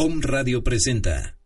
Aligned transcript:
Om 0.00 0.20
Radio 0.22 0.62
presenta. 0.62 1.36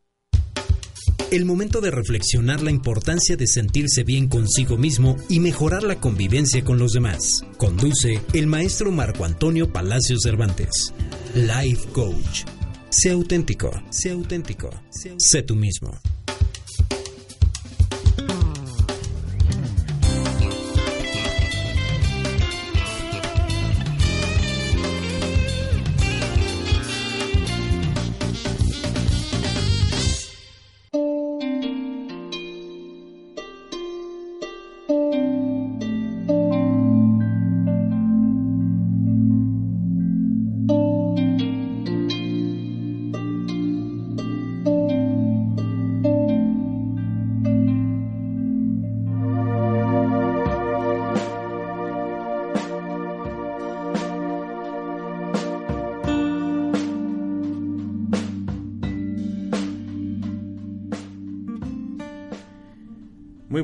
El 1.31 1.47
momento 1.47 1.81
de 1.81 1.91
reflexionar 1.91 2.61
la 2.61 2.71
importancia 2.71 3.35
de 3.35 3.47
sentirse 3.47 4.05
bien 4.05 4.29
consigo 4.29 4.77
mismo 4.77 5.17
y 5.31 5.41
mejorar 5.41 5.85
la 5.85 5.99
convivencia 5.99 6.63
con 6.63 6.79
los 6.79 6.93
demás. 6.93 7.47
Conduce 7.57 8.21
el 8.35 8.47
maestro 8.47 8.93
Marco 8.93 9.25
Antonio 9.25 9.73
Palacios 9.73 10.21
Cervantes. 10.23 10.93
Life 11.35 11.89
Coach. 11.93 12.45
Sé 12.91 13.13
auténtico, 13.13 13.71
sé 13.89 14.11
auténtico, 14.11 14.69
sé 15.17 15.43
tú 15.45 15.57
mismo. 15.57 15.99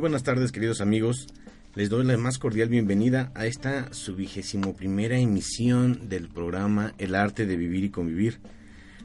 Buenas 0.01 0.23
tardes, 0.23 0.53
queridos 0.53 0.81
amigos. 0.81 1.27
Les 1.75 1.91
doy 1.91 2.05
la 2.05 2.17
más 2.17 2.39
cordial 2.39 2.69
bienvenida 2.69 3.33
a 3.35 3.47
esta 3.47 3.93
su 3.93 4.15
vigésimo 4.15 4.77
primera 4.77 5.19
emisión 5.19 6.09
del 6.09 6.29
programa 6.29 6.95
El 6.99 7.17
arte 7.17 7.47
de 7.47 7.57
vivir 7.57 7.83
y 7.83 7.91
convivir. 7.91 8.39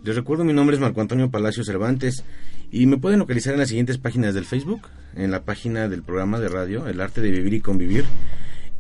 Les 0.04 0.16
recuerdo, 0.16 0.44
mi 0.44 0.54
nombre 0.54 0.76
es 0.76 0.82
Marco 0.82 1.02
Antonio 1.02 1.32
Palacio 1.32 1.64
Cervantes 1.64 2.24
y 2.72 2.86
me 2.86 2.98
pueden 2.98 3.18
localizar 3.18 3.54
en 3.54 3.60
las 3.62 3.70
siguientes 3.70 3.98
páginas 3.98 4.36
del 4.36 4.46
Facebook, 4.46 4.82
en 5.16 5.32
la 5.32 5.42
página 5.42 5.90
del 5.90 6.04
programa 6.04 6.40
de 6.40 6.50
radio 6.50 6.88
El 6.88 7.02
arte 7.02 7.22
de 7.22 7.32
vivir 7.32 7.56
y 7.56 7.62
convivir 7.62 8.06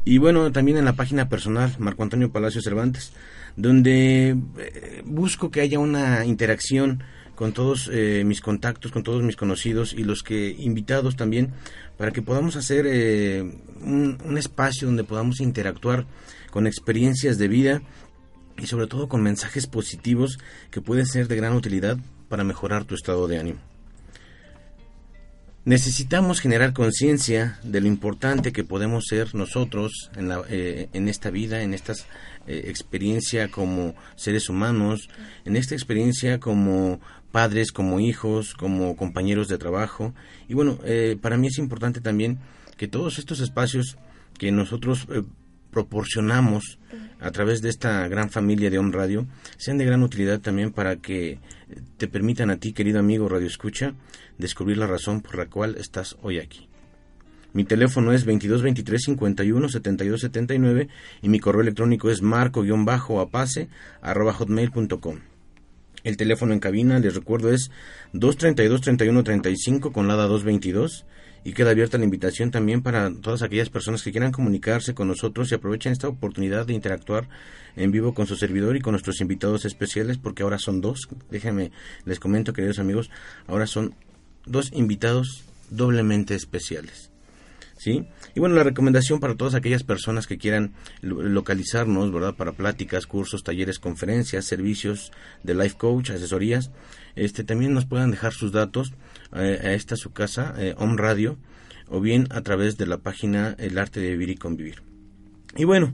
y 0.05 0.17
bueno, 0.17 0.51
también 0.51 0.77
en 0.77 0.85
la 0.85 0.93
página 0.93 1.29
personal 1.29 1.73
Marco 1.79 2.03
Antonio 2.03 2.31
Palacio 2.31 2.61
Cervantes, 2.61 3.13
donde 3.55 4.35
eh, 4.57 5.01
busco 5.05 5.49
que 5.49 5.61
haya 5.61 5.79
una 5.79 6.25
interacción 6.25 7.03
con 7.35 7.53
todos 7.53 7.89
eh, 7.91 8.23
mis 8.25 8.41
contactos, 8.41 8.91
con 8.91 9.03
todos 9.03 9.23
mis 9.23 9.35
conocidos 9.35 9.93
y 9.93 10.03
los 10.03 10.23
que 10.23 10.55
invitados 10.57 11.15
también, 11.15 11.51
para 11.97 12.11
que 12.11 12.21
podamos 12.21 12.55
hacer 12.55 12.85
eh, 12.87 13.41
un, 13.81 14.37
espacio 14.37 14.87
donde 14.87 15.03
podamos 15.03 15.39
interactuar 15.39 16.05
con 16.51 16.67
experiencias 16.67 17.37
de 17.37 17.47
vida 17.47 17.81
y 18.57 18.67
sobre 18.67 18.87
todo 18.87 19.07
con 19.07 19.23
mensajes 19.23 19.67
positivos 19.67 20.37
que 20.69 20.81
pueden 20.81 21.07
ser 21.07 21.27
de 21.27 21.35
gran 21.35 21.53
utilidad 21.53 21.97
para 22.29 22.43
mejorar 22.43 22.85
tu 22.85 22.95
estado 22.95 23.27
de 23.27 23.39
ánimo. 23.39 23.59
Necesitamos 25.65 26.41
generar 26.41 26.73
conciencia 26.73 27.57
de 27.63 27.79
lo 27.79 27.87
importante 27.87 28.51
que 28.51 28.65
podemos 28.65 29.05
ser 29.07 29.33
nosotros 29.33 30.11
en, 30.17 30.29
eh, 30.49 30.89
esta 30.91 31.29
vida, 31.29 31.61
en 31.61 31.73
esta 31.73 31.93
experiencia 32.45 33.47
como 33.47 33.95
seres 34.17 34.49
humanos, 34.49 35.07
en 35.45 35.55
esta 35.55 35.73
experiencia 35.73 36.41
como 36.41 36.99
padres, 37.33 37.71
como 37.71 37.99
hijos, 37.99 38.53
como 38.53 38.95
compañeros 38.95 39.47
de 39.47 39.57
trabajo. 39.57 40.13
Y 40.47 40.53
bueno, 40.53 40.77
eh, 40.85 41.17
para 41.19 41.35
mí 41.35 41.47
es 41.47 41.57
importante 41.57 41.99
también 41.99 42.37
que 42.77 42.87
todos 42.87 43.17
estos 43.17 43.39
espacios 43.39 43.97
que 44.37 44.51
nosotros 44.51 45.07
eh, 45.09 45.23
proporcionamos 45.71 46.77
a 47.19 47.31
través 47.31 47.63
de 47.63 47.69
esta 47.69 48.07
gran 48.07 48.29
familia 48.29 48.69
de 48.69 48.77
Home 48.77 48.91
Radio 48.91 49.25
sean 49.57 49.79
de 49.79 49.85
gran 49.85 50.03
utilidad 50.03 50.41
también 50.41 50.71
para 50.71 50.97
que 50.97 51.39
te 51.97 52.07
permitan 52.07 52.51
a 52.51 52.57
ti, 52.57 52.71
querido 52.71 52.99
amigo 52.99 53.27
Radio 53.27 53.47
Escucha, 53.47 53.95
descubrir 54.37 54.77
la 54.77 54.85
razón 54.85 55.21
por 55.21 55.35
la 55.35 55.47
cual 55.47 55.75
estás 55.79 56.15
hoy 56.21 56.37
aquí. 56.37 56.69
Mi 57.53 57.63
teléfono 57.63 58.13
es 58.13 58.25
22 58.25 58.61
23 58.61 59.01
51 59.05 59.69
72 59.69 60.21
79 60.21 60.87
y 61.23 61.29
mi 61.29 61.39
correo 61.39 61.61
electrónico 61.61 62.11
es 62.11 62.21
marco-apase 62.21 63.69
arroba 64.01 64.33
hotmail.com. 64.33 65.32
El 66.03 66.17
teléfono 66.17 66.53
en 66.53 66.59
cabina, 66.59 66.99
les 66.99 67.15
recuerdo, 67.15 67.51
es 67.51 67.71
232 68.11 68.81
31 68.81 69.23
35 69.23 69.93
con 69.93 70.07
la 70.07 70.15
222 70.15 71.05
y 71.45 71.53
queda 71.53 71.71
abierta 71.71 71.97
la 71.97 72.05
invitación 72.05 72.51
también 72.51 72.81
para 72.81 73.11
todas 73.13 73.41
aquellas 73.41 73.69
personas 73.69 74.03
que 74.03 74.11
quieran 74.11 74.31
comunicarse 74.31 74.93
con 74.93 75.07
nosotros 75.07 75.51
y 75.51 75.55
aprovechen 75.55 75.91
esta 75.91 76.07
oportunidad 76.07 76.65
de 76.65 76.73
interactuar 76.73 77.27
en 77.75 77.91
vivo 77.91 78.13
con 78.13 78.27
su 78.27 78.35
servidor 78.35 78.75
y 78.75 78.81
con 78.81 78.91
nuestros 78.91 79.21
invitados 79.21 79.65
especiales 79.65 80.17
porque 80.17 80.43
ahora 80.43 80.57
son 80.57 80.81
dos. 80.81 81.07
Déjenme, 81.29 81.71
les 82.05 82.19
comento, 82.19 82.53
queridos 82.53 82.79
amigos, 82.79 83.09
ahora 83.47 83.67
son 83.67 83.95
dos 84.45 84.71
invitados 84.73 85.43
doblemente 85.69 86.35
especiales. 86.35 87.12
¿Sí? 87.83 88.07
Y 88.33 88.39
bueno, 88.39 88.55
la 88.55 88.63
recomendación 88.63 89.19
para 89.19 89.35
todas 89.35 89.55
aquellas 89.55 89.83
personas 89.83 90.25
que 90.25 90.37
quieran 90.37 90.71
localizarnos, 91.01 92.13
¿verdad? 92.13 92.33
Para 92.33 92.53
pláticas, 92.53 93.07
cursos, 93.07 93.43
talleres, 93.43 93.77
conferencias, 93.77 94.45
servicios 94.45 95.11
de 95.43 95.53
life 95.53 95.75
coach, 95.77 96.11
asesorías, 96.11 96.71
este 97.17 97.43
también 97.43 97.73
nos 97.73 97.85
puedan 97.85 98.11
dejar 98.11 98.31
sus 98.31 98.53
datos 98.53 98.93
eh, 99.33 99.59
a 99.61 99.73
esta 99.73 99.97
su 99.97 100.13
casa, 100.13 100.55
eh, 100.57 100.75
Home 100.77 100.95
Radio, 100.95 101.37
o 101.89 101.99
bien 101.99 102.29
a 102.29 102.39
través 102.39 102.77
de 102.77 102.85
la 102.85 102.99
página 102.99 103.53
El 103.59 103.77
Arte 103.77 103.99
de 103.99 104.11
Vivir 104.11 104.29
y 104.29 104.35
Convivir. 104.35 104.81
Y 105.57 105.65
bueno, 105.65 105.93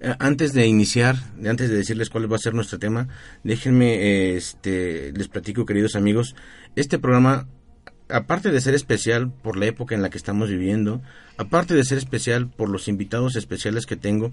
eh, 0.00 0.14
antes 0.18 0.52
de 0.52 0.66
iniciar, 0.66 1.16
antes 1.48 1.70
de 1.70 1.76
decirles 1.76 2.10
cuál 2.10 2.30
va 2.30 2.36
a 2.36 2.38
ser 2.38 2.52
nuestro 2.52 2.78
tema, 2.78 3.08
déjenme, 3.44 4.36
este, 4.36 5.10
les 5.12 5.28
platico, 5.28 5.64
queridos 5.64 5.96
amigos, 5.96 6.36
este 6.76 6.98
programa 6.98 7.48
aparte 8.08 8.50
de 8.50 8.60
ser 8.60 8.74
especial 8.74 9.30
por 9.30 9.56
la 9.56 9.66
época 9.66 9.94
en 9.94 10.02
la 10.02 10.10
que 10.10 10.18
estamos 10.18 10.48
viviendo, 10.48 11.02
aparte 11.36 11.74
de 11.74 11.84
ser 11.84 11.98
especial 11.98 12.48
por 12.48 12.68
los 12.68 12.88
invitados 12.88 13.36
especiales 13.36 13.86
que 13.86 13.96
tengo, 13.96 14.32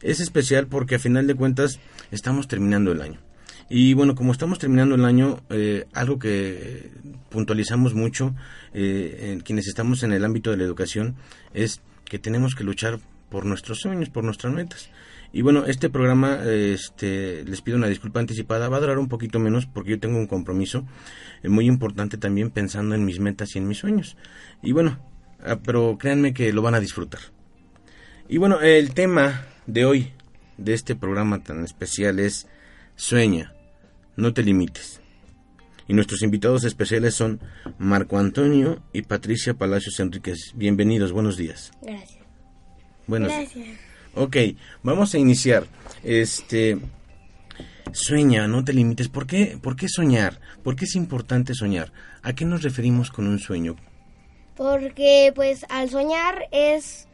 es 0.00 0.20
especial 0.20 0.66
porque 0.66 0.96
a 0.96 0.98
final 0.98 1.26
de 1.26 1.34
cuentas 1.34 1.78
estamos 2.10 2.48
terminando 2.48 2.92
el 2.92 3.00
año. 3.00 3.20
Y 3.68 3.94
bueno, 3.94 4.14
como 4.14 4.32
estamos 4.32 4.58
terminando 4.58 4.96
el 4.96 5.04
año, 5.04 5.40
eh, 5.48 5.86
algo 5.94 6.18
que 6.18 6.90
puntualizamos 7.30 7.94
mucho 7.94 8.34
eh, 8.74 9.30
en 9.32 9.40
quienes 9.40 9.66
estamos 9.66 10.02
en 10.02 10.12
el 10.12 10.24
ámbito 10.24 10.50
de 10.50 10.58
la 10.58 10.64
educación 10.64 11.16
es 11.54 11.80
que 12.04 12.18
tenemos 12.18 12.54
que 12.54 12.64
luchar 12.64 13.00
por 13.30 13.46
nuestros 13.46 13.78
sueños, 13.78 14.10
por 14.10 14.24
nuestras 14.24 14.52
metas. 14.52 14.90
Y 15.32 15.40
bueno, 15.40 15.64
este 15.64 15.88
programa, 15.88 16.40
este, 16.44 17.42
les 17.44 17.62
pido 17.62 17.78
una 17.78 17.88
disculpa 17.88 18.20
anticipada, 18.20 18.68
va 18.68 18.76
a 18.76 18.80
durar 18.80 18.98
un 18.98 19.08
poquito 19.08 19.38
menos 19.38 19.64
porque 19.64 19.92
yo 19.92 20.00
tengo 20.00 20.18
un 20.18 20.26
compromiso 20.26 20.86
eh, 21.42 21.48
muy 21.48 21.66
importante 21.66 22.18
también 22.18 22.50
pensando 22.50 22.94
en 22.94 23.04
mis 23.06 23.18
metas 23.18 23.54
y 23.54 23.58
en 23.58 23.66
mis 23.66 23.78
sueños. 23.78 24.16
Y 24.62 24.72
bueno, 24.72 24.98
ah, 25.42 25.58
pero 25.64 25.96
créanme 25.98 26.34
que 26.34 26.52
lo 26.52 26.60
van 26.60 26.74
a 26.74 26.80
disfrutar. 26.80 27.20
Y 28.28 28.36
bueno, 28.36 28.60
el 28.60 28.92
tema 28.92 29.46
de 29.66 29.86
hoy, 29.86 30.12
de 30.58 30.74
este 30.74 30.94
programa 30.94 31.42
tan 31.42 31.64
especial 31.64 32.20
es 32.20 32.46
Sueña, 32.94 33.54
no 34.16 34.34
te 34.34 34.42
limites. 34.42 35.00
Y 35.88 35.94
nuestros 35.94 36.22
invitados 36.22 36.64
especiales 36.64 37.14
son 37.14 37.40
Marco 37.78 38.18
Antonio 38.18 38.82
y 38.92 39.02
Patricia 39.02 39.54
Palacios 39.54 39.98
Enríquez. 39.98 40.52
Bienvenidos, 40.54 41.10
buenos 41.10 41.36
días. 41.36 41.72
Gracias. 41.82 42.20
Buenos 43.06 43.32
Gracias. 43.32 43.91
Ok, 44.14 44.36
vamos 44.82 45.14
a 45.14 45.18
iniciar. 45.18 45.66
Este. 46.02 46.78
Sueña, 47.92 48.48
no 48.48 48.64
te 48.64 48.72
limites. 48.72 49.08
¿Por 49.08 49.26
qué, 49.26 49.58
¿Por 49.60 49.76
qué 49.76 49.88
soñar? 49.88 50.40
¿Por 50.62 50.76
qué 50.76 50.86
es 50.86 50.94
importante 50.96 51.54
soñar? 51.54 51.92
¿A 52.22 52.34
qué 52.34 52.44
nos 52.44 52.62
referimos 52.62 53.10
con 53.10 53.26
un 53.26 53.38
sueño? 53.38 53.76
Porque 54.56 55.32
pues 55.34 55.66
al 55.68 55.90
soñar 55.90 56.46
es 56.52 57.08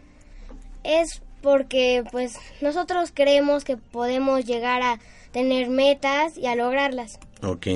es 0.85 1.23
porque 1.43 2.05
pues 2.11 2.37
nosotros 2.61 3.11
creemos 3.15 3.65
que 3.65 3.77
podemos 3.77 4.45
llegar 4.45 4.83
a 4.83 4.99
tener 5.33 5.69
metas 5.69 6.37
y 6.37 6.47
a 6.47 6.57
lograrlas. 6.57 7.19
Ok. 7.43 7.67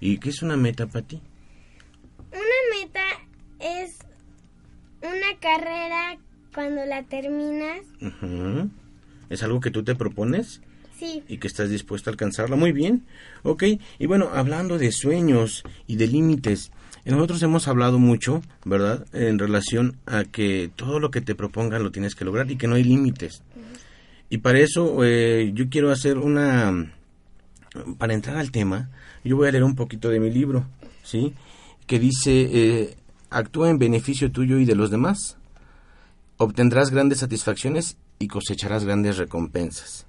¿Y 0.00 0.18
qué 0.18 0.30
es 0.30 0.42
una 0.42 0.56
meta 0.56 0.86
para 0.86 1.06
ti? 1.06 1.20
Una 2.32 2.80
meta 2.80 3.04
es 3.60 3.98
una 5.02 5.38
carrera 5.40 6.18
cuando 6.54 6.84
la 6.86 7.02
terminas. 7.02 7.80
¿Es 9.28 9.42
algo 9.42 9.60
que 9.60 9.70
tú 9.70 9.82
te 9.82 9.94
propones? 9.94 10.60
Sí. 10.98 11.24
y 11.28 11.38
que 11.38 11.48
estás 11.48 11.70
dispuesto 11.70 12.08
a 12.08 12.12
alcanzarla. 12.12 12.54
Muy 12.54 12.70
bien, 12.70 13.04
ok. 13.42 13.64
Y 13.98 14.06
bueno, 14.06 14.30
hablando 14.32 14.78
de 14.78 14.92
sueños 14.92 15.64
y 15.88 15.96
de 15.96 16.06
límites, 16.06 16.70
nosotros 17.04 17.42
hemos 17.42 17.68
hablado 17.68 17.98
mucho, 17.98 18.42
¿verdad? 18.64 19.04
En 19.12 19.38
relación 19.38 19.96
a 20.06 20.24
que 20.24 20.70
todo 20.74 21.00
lo 21.00 21.10
que 21.10 21.20
te 21.20 21.34
propongan 21.34 21.82
lo 21.82 21.90
tienes 21.90 22.14
que 22.14 22.24
lograr 22.24 22.50
y 22.50 22.56
que 22.56 22.68
no 22.68 22.76
hay 22.76 22.84
límites. 22.84 23.42
Y 24.30 24.38
para 24.38 24.60
eso 24.60 25.04
eh, 25.04 25.50
yo 25.54 25.68
quiero 25.68 25.90
hacer 25.90 26.16
una... 26.16 26.92
Para 27.98 28.14
entrar 28.14 28.36
al 28.36 28.52
tema, 28.52 28.88
yo 29.24 29.36
voy 29.36 29.48
a 29.48 29.52
leer 29.52 29.64
un 29.64 29.74
poquito 29.74 30.08
de 30.08 30.20
mi 30.20 30.30
libro, 30.30 30.64
¿sí? 31.02 31.34
Que 31.88 31.98
dice, 31.98 32.48
eh, 32.52 32.96
actúa 33.30 33.68
en 33.68 33.78
beneficio 33.78 34.30
tuyo 34.30 34.58
y 34.58 34.64
de 34.64 34.76
los 34.76 34.90
demás. 34.92 35.36
Obtendrás 36.44 36.90
grandes 36.90 37.20
satisfacciones 37.20 37.96
y 38.18 38.28
cosecharás 38.28 38.84
grandes 38.84 39.16
recompensas. 39.16 40.06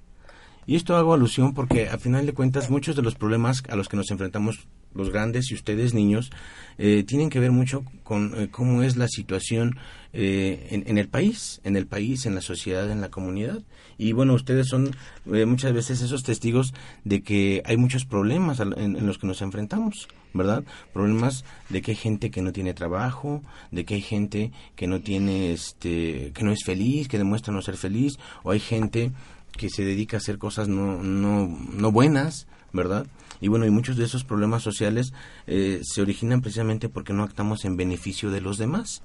Y 0.66 0.76
esto 0.76 0.94
hago 0.94 1.14
alusión 1.14 1.54
porque 1.54 1.88
a 1.88 1.96
final 1.96 2.26
de 2.26 2.34
cuentas 2.34 2.68
muchos 2.68 2.94
de 2.94 3.00
los 3.00 3.14
problemas 3.14 3.62
a 3.70 3.74
los 3.74 3.88
que 3.88 3.96
nos 3.96 4.10
enfrentamos 4.10 4.68
los 4.96 5.10
grandes 5.10 5.50
y 5.50 5.54
ustedes 5.54 5.94
niños 5.94 6.30
eh, 6.78 7.04
tienen 7.06 7.30
que 7.30 7.40
ver 7.40 7.52
mucho 7.52 7.84
con 8.02 8.32
eh, 8.36 8.48
cómo 8.50 8.82
es 8.82 8.96
la 8.96 9.08
situación 9.08 9.78
eh, 10.18 10.82
en, 10.86 10.96
el 10.96 11.08
país, 11.08 11.60
en 11.62 11.76
el 11.76 11.86
país, 11.86 12.24
en 12.24 12.34
la 12.34 12.40
sociedad, 12.40 12.90
en 12.90 13.02
la 13.02 13.10
comunidad. 13.10 13.62
Y 13.98 14.12
bueno, 14.12 14.32
ustedes 14.32 14.66
son 14.66 14.96
eh, 15.30 15.44
muchas 15.44 15.74
veces 15.74 16.00
esos 16.00 16.22
testigos 16.22 16.72
de 17.04 17.22
que 17.22 17.62
hay 17.66 17.76
muchos 17.76 18.06
problemas 18.06 18.60
en, 18.60 18.72
en 18.78 19.06
los 19.06 19.18
que 19.18 19.26
nos 19.26 19.42
enfrentamos, 19.42 20.08
¿verdad? 20.32 20.64
Problemas 20.94 21.44
de 21.68 21.82
que 21.82 21.90
hay 21.90 21.96
gente 21.98 22.30
que 22.30 22.40
no 22.40 22.52
tiene 22.52 22.72
trabajo, 22.72 23.42
de 23.70 23.84
que 23.84 23.96
hay 23.96 24.00
gente 24.00 24.52
que 24.74 24.86
no 24.86 25.00
tiene, 25.00 25.52
este, 25.52 26.32
que 26.32 26.44
no 26.44 26.50
es 26.50 26.64
feliz, 26.64 27.08
que 27.08 27.18
demuestra 27.18 27.52
no 27.52 27.60
ser 27.60 27.76
feliz, 27.76 28.18
o 28.42 28.52
hay 28.52 28.60
gente 28.60 29.12
que 29.58 29.68
se 29.68 29.84
dedica 29.84 30.16
a 30.16 30.20
hacer 30.20 30.38
cosas 30.38 30.66
no, 30.66 31.02
no, 31.02 31.46
no 31.46 31.92
buenas, 31.92 32.46
¿verdad? 32.76 33.06
Y 33.40 33.48
bueno, 33.48 33.66
y 33.66 33.70
muchos 33.70 33.96
de 33.96 34.04
esos 34.04 34.24
problemas 34.24 34.62
sociales 34.62 35.12
eh, 35.46 35.80
se 35.82 36.02
originan 36.02 36.40
precisamente 36.40 36.88
porque 36.88 37.12
no 37.12 37.22
actuamos 37.22 37.64
en 37.64 37.76
beneficio 37.76 38.30
de 38.30 38.40
los 38.40 38.58
demás. 38.58 39.02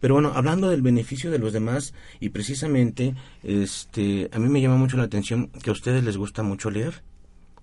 Pero 0.00 0.14
bueno, 0.14 0.32
hablando 0.34 0.68
del 0.68 0.82
beneficio 0.82 1.30
de 1.30 1.38
los 1.38 1.52
demás 1.52 1.94
y 2.20 2.30
precisamente, 2.30 3.14
este, 3.42 4.28
a 4.32 4.38
mí 4.38 4.48
me 4.48 4.60
llama 4.60 4.76
mucho 4.76 4.96
la 4.96 5.04
atención 5.04 5.48
que 5.48 5.70
a 5.70 5.72
ustedes 5.72 6.04
les 6.04 6.16
gusta 6.16 6.42
mucho 6.42 6.70
leer, 6.70 7.02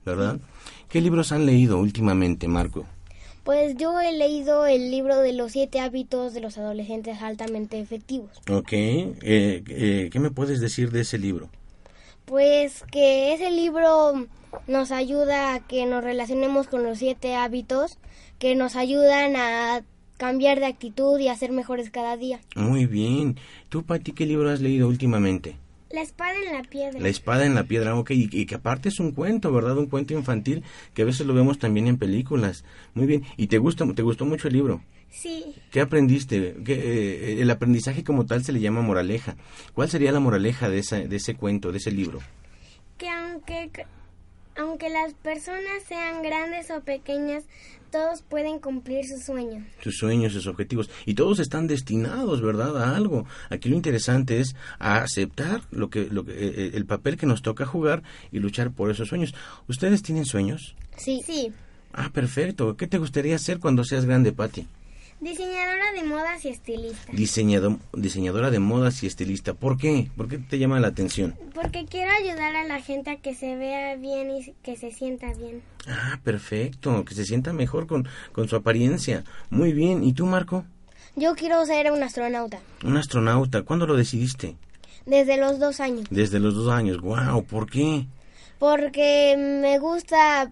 ¿verdad? 0.06 0.40
¿Qué 0.90 1.02
libros 1.02 1.32
han 1.32 1.46
leído 1.46 1.78
últimamente, 1.80 2.48
Marco? 2.48 2.86
Pues 3.44 3.76
yo 3.76 4.00
he 4.00 4.12
leído 4.12 4.68
el 4.68 4.92
libro 4.92 5.18
de 5.18 5.34
los 5.34 5.54
siete 5.54 5.80
hábitos 5.80 6.34
de 6.34 6.42
los 6.42 6.60
adolescentes 6.60 7.22
altamente 7.24 7.80
efectivos. 7.80 8.30
Ok, 8.50 8.72
eh, 8.74 9.14
eh, 9.22 10.10
¿qué 10.12 10.20
me 10.20 10.30
puedes 10.30 10.60
decir 10.62 10.92
de 10.92 11.02
ese 11.02 11.18
libro? 11.18 11.50
Pues 12.26 12.84
que 12.92 13.34
ese 13.34 13.50
libro 13.50 14.28
nos 14.68 14.92
ayuda 14.92 15.54
a 15.54 15.60
que 15.60 15.86
nos 15.86 16.04
relacionemos 16.04 16.68
con 16.68 16.84
los 16.84 17.00
siete 17.00 17.36
hábitos 17.36 17.98
que 18.40 18.56
nos 18.56 18.76
ayudan 18.76 19.36
a 19.36 19.84
cambiar 20.18 20.60
de 20.60 20.68
actitud 20.68 21.20
y 21.20 21.28
a 21.28 21.36
ser 21.36 21.52
mejores 21.52 21.90
cada 21.90 22.18
día. 22.18 22.40
Muy 22.56 22.86
bien. 22.86 23.38
¿Tú, 23.70 23.84
Pati, 23.84 24.12
qué 24.12 24.26
libro 24.26 24.50
has 24.50 24.62
leído 24.62 24.88
últimamente? 24.88 25.58
La 25.90 26.02
espada 26.02 26.36
en 26.46 26.54
la 26.54 26.64
piedra. 26.64 27.00
La 27.00 27.10
espada 27.10 27.46
en 27.46 27.54
la 27.54 27.66
piedra, 27.66 27.96
ok, 27.96 28.12
y, 28.12 28.30
y 28.32 28.46
que 28.46 28.56
aparte 28.56 28.90
es 28.90 29.00
un 29.00 29.12
cuento, 29.12 29.52
¿verdad? 29.52 29.78
Un 29.78 29.88
cuento 29.88 30.14
infantil 30.14 30.64
que 30.94 31.02
a 31.02 31.06
veces 31.06 31.28
lo 31.28 31.34
vemos 31.34 31.60
también 31.60 31.88
en 31.88 31.98
películas. 31.98 32.64
Muy 32.94 33.08
bien. 33.08 33.24
¿Y 33.36 33.48
te 33.48 33.58
gusta, 33.58 33.86
te 33.94 34.02
gustó 34.02 34.26
mucho 34.26 34.48
el 34.48 34.54
libro? 34.54 34.82
Sí, 35.10 35.54
¿Qué 35.72 35.82
aprendiste? 35.82 36.56
¿Qué, 36.64 36.74
eh, 36.74 37.42
el 37.42 37.52
aprendizaje 37.52 38.04
como 38.04 38.26
tal 38.26 38.46
se 38.46 38.54
le 38.54 38.62
llama 38.62 38.82
moraleja. 38.82 39.36
¿Cuál 39.74 39.90
sería 39.90 40.14
la 40.14 40.22
moraleja 40.22 40.70
de, 40.70 40.80
esa, 40.80 41.00
de 41.00 41.16
ese 41.18 41.36
cuento, 41.36 41.74
de 41.74 41.80
ese 41.80 41.92
libro? 41.92 42.20
que 43.02 43.10
aunque 43.10 43.72
aunque 44.58 44.90
las 44.90 45.14
personas 45.14 45.84
sean 45.88 46.22
grandes 46.22 46.70
o 46.72 46.82
pequeñas, 46.82 47.44
todos 47.92 48.22
pueden 48.22 48.60
cumplir 48.60 49.06
sus 49.06 49.24
sueños. 49.26 49.64
sus 49.82 49.98
sueños, 49.98 50.34
sus 50.34 50.48
objetivos. 50.48 50.90
Y 51.06 51.14
todos 51.16 51.40
están 51.40 51.68
destinados, 51.68 52.42
¿verdad?, 52.42 52.82
a 52.82 52.96
algo. 52.96 53.26
Aquí 53.50 53.68
lo 53.68 53.76
interesante 53.76 54.40
es 54.40 54.56
a 54.80 55.04
aceptar 55.04 55.62
lo 55.72 55.90
que, 55.90 56.08
lo 56.10 56.24
que, 56.24 56.32
eh, 56.32 56.72
el 56.74 56.86
papel 56.86 57.18
que 57.18 57.26
nos 57.26 57.42
toca 57.42 57.66
jugar 57.66 58.02
y 58.32 58.40
luchar 58.40 58.72
por 58.72 58.90
esos 58.92 59.10
sueños. 59.10 59.36
¿Ustedes 59.68 60.02
tienen 60.04 60.26
sueños? 60.26 60.76
Sí. 60.96 61.22
Sí. 61.26 61.52
Ah, 61.94 62.10
perfecto. 62.14 62.78
¿Qué 62.78 62.88
te 62.88 62.98
gustaría 62.98 63.36
hacer 63.36 63.60
cuando 63.60 63.84
seas 63.84 64.06
grande, 64.06 64.32
Patti? 64.32 64.68
Diseñadora 65.22 65.92
de 65.94 66.04
modas 66.04 66.44
y 66.46 66.50
estilista. 66.50 67.14
Diseñado, 67.14 67.78
diseñadora 67.94 68.50
de 68.50 68.58
modas 68.58 69.04
y 69.04 69.08
estilista. 69.08 69.54
¿Por 69.54 69.78
qué? 69.78 70.10
¿Por 70.18 70.28
qué 70.28 70.40
te 70.40 70.58
llama 70.58 70.80
la 70.80 70.88
atención? 70.88 71.36
Porque 71.54 71.86
quiero 71.86 72.12
ayudar 72.12 72.56
a 72.56 72.66
la 72.66 72.82
gente 72.82 73.12
a 73.12 73.18
que 73.18 73.36
se 73.36 73.56
vea 73.56 73.96
bien 73.98 74.32
y 74.32 74.56
que 74.64 74.76
se 74.78 74.92
sienta 74.92 75.32
bien. 75.36 75.62
Ah, 75.88 76.20
perfecto. 76.24 77.06
Que 77.06 77.14
se 77.14 77.26
sienta 77.26 77.54
mejor 77.54 77.86
con, 77.86 78.08
con 78.32 78.50
su 78.50 78.56
apariencia. 78.56 79.24
Muy 79.52 79.74
bien. 79.74 80.04
¿Y 80.04 80.14
tú, 80.14 80.26
Marco? 80.26 80.66
Yo 81.16 81.36
quiero 81.36 81.64
ser 81.68 81.92
un 81.92 82.02
astronauta. 82.02 82.60
Un 82.84 82.98
astronauta. 82.98 83.62
¿Cuándo 83.62 83.86
lo 83.86 83.96
decidiste? 83.96 84.56
Desde 85.06 85.38
los 85.38 85.60
dos 85.60 85.82
años. 85.82 86.08
Desde 86.10 86.40
los 86.40 86.56
dos 86.56 86.74
años. 86.74 87.00
Wow. 87.00 87.44
¿Por 87.44 87.70
qué? 87.70 88.08
Porque 88.58 89.36
me 89.38 89.78
gusta, 89.78 90.52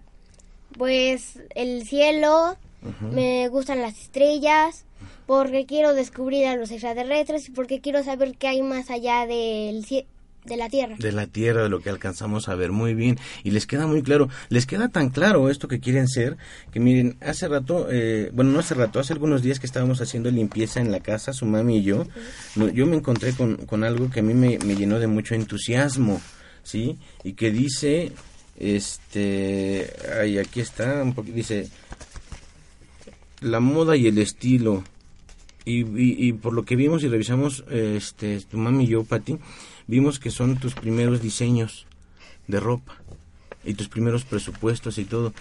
pues, 0.78 1.40
el 1.56 1.84
cielo, 1.88 2.56
me 3.12 3.48
gustan 3.48 3.80
las 3.80 3.98
estrellas, 3.98 4.84
porque 5.26 5.66
quiero 5.66 5.94
descubrir 5.94 6.46
a 6.46 6.56
los 6.56 6.70
extraterrestres 6.70 7.48
y 7.48 7.52
porque 7.52 7.80
quiero 7.80 8.02
saber 8.02 8.36
qué 8.36 8.48
hay 8.48 8.62
más 8.62 8.90
allá 8.90 9.26
del 9.26 9.84
de 10.44 10.56
la 10.56 10.68
Tierra. 10.68 10.96
de 10.98 11.12
la 11.12 11.26
tierra, 11.26 11.62
de 11.62 11.68
lo 11.68 11.80
que 11.80 11.90
alcanzamos 11.90 12.48
a 12.48 12.54
ver 12.54 12.72
muy 12.72 12.94
bien. 12.94 13.18
Y 13.44 13.50
les 13.50 13.66
queda 13.66 13.86
muy 13.86 14.02
claro, 14.02 14.28
les 14.48 14.66
queda 14.66 14.88
tan 14.88 15.10
claro 15.10 15.50
esto 15.50 15.68
que 15.68 15.80
quieren 15.80 16.08
ser, 16.08 16.36
que 16.72 16.80
miren, 16.80 17.16
hace 17.20 17.46
rato, 17.46 17.88
eh, 17.90 18.30
bueno, 18.32 18.50
no 18.50 18.60
hace 18.60 18.74
rato, 18.74 19.00
hace 19.00 19.12
algunos 19.12 19.42
días 19.42 19.60
que 19.60 19.66
estábamos 19.66 20.00
haciendo 20.00 20.30
limpieza 20.30 20.80
en 20.80 20.90
la 20.90 21.00
casa, 21.00 21.32
su 21.32 21.44
mami 21.44 21.78
y 21.78 21.82
yo, 21.82 22.06
yo 22.72 22.86
me 22.86 22.96
encontré 22.96 23.34
con, 23.34 23.56
con 23.66 23.84
algo 23.84 24.10
que 24.10 24.20
a 24.20 24.22
mí 24.22 24.34
me, 24.34 24.58
me 24.60 24.76
llenó 24.76 24.98
de 24.98 25.06
mucho 25.06 25.34
entusiasmo, 25.34 26.20
¿sí? 26.62 26.98
Y 27.22 27.34
que 27.34 27.50
dice, 27.50 28.12
este, 28.58 29.92
ay, 30.20 30.38
aquí 30.38 30.60
está, 30.60 31.02
un 31.02 31.14
poquito, 31.14 31.36
dice, 31.36 31.68
la 33.40 33.60
moda 33.60 33.96
y 33.96 34.06
el 34.06 34.18
estilo. 34.18 34.84
Y, 35.64 35.80
y- 35.82 36.28
y 36.28 36.32
por 36.32 36.52
lo 36.54 36.64
que 36.64 36.74
vimos 36.76 37.02
y 37.02 37.08
revisamos, 37.08 37.64
este, 37.70 38.40
tu 38.40 38.56
mami 38.58 38.84
y 38.84 38.88
yo, 38.88 39.04
Pati, 39.04 39.38
vimos 39.86 40.18
que 40.18 40.30
son 40.30 40.56
tus 40.58 40.74
primeros 40.74 41.20
diseños 41.22 41.86
de 42.48 42.60
ropa 42.60 42.96
y 43.64 43.74
tus 43.74 43.88
primeros 43.88 44.24
presupuestos 44.24 44.96
y 44.98 45.04
todo. 45.04 45.34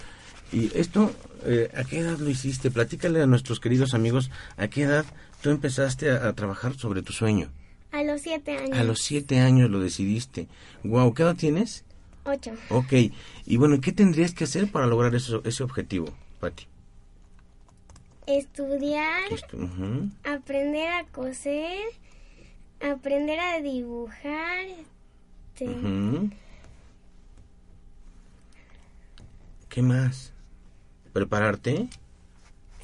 Y 0.52 0.76
esto, 0.78 1.12
eh, 1.46 1.70
¿a 1.76 1.84
qué 1.84 2.00
edad 2.00 2.18
lo 2.20 2.30
hiciste? 2.30 2.70
Platícale 2.70 3.22
a 3.22 3.28
nuestros 3.28 3.60
queridos 3.60 3.94
amigos, 3.94 4.30
¿a 4.58 4.68
qué 4.68 4.84
edad 4.84 5.06
tú 5.42 5.52
empezaste 5.52 6.12
a, 6.12 6.28
a 6.28 6.34
trabajar 6.34 6.76
sobre 6.78 7.02
tu 7.02 7.14
sueño? 7.14 7.50
A 7.92 8.04
los 8.04 8.22
siete 8.22 8.58
años. 8.58 8.78
A 8.78 8.84
los 8.84 9.00
siete 9.00 9.40
años 9.40 9.70
lo 9.72 9.80
decidiste. 9.80 10.48
Wow, 10.84 11.14
¿qué 11.14 11.24
edad 11.24 11.36
tienes? 11.36 11.86
Ocho. 12.26 12.52
Ok, 12.70 12.94
y 13.46 13.58
bueno, 13.58 13.80
¿qué 13.80 13.92
tendrías 13.94 14.34
que 14.34 14.44
hacer 14.44 14.70
para 14.72 14.86
lograr 14.86 15.16
eso- 15.16 15.42
ese 15.46 15.64
objetivo, 15.64 16.14
Pati? 16.40 16.66
Estudiar, 18.30 19.24
aprender 20.24 20.88
a 20.88 21.04
coser, 21.06 21.80
aprender 22.80 23.40
a 23.40 23.60
dibujar. 23.60 24.66
este. 25.56 25.66
¿Qué 29.68 29.82
más? 29.82 30.32
¿Prepararte? 31.12 31.88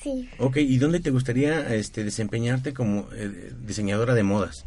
Sí, 0.02 0.30
Ok, 0.40 0.58
¿y 0.58 0.78
dónde 0.78 1.00
te 1.00 1.10
gustaría 1.12 1.74
este, 1.76 2.04
desempeñarte 2.04 2.74
como 2.74 3.08
eh, 3.14 3.52
diseñadora 3.66 4.14
de 4.16 4.24
modas? 4.24 4.66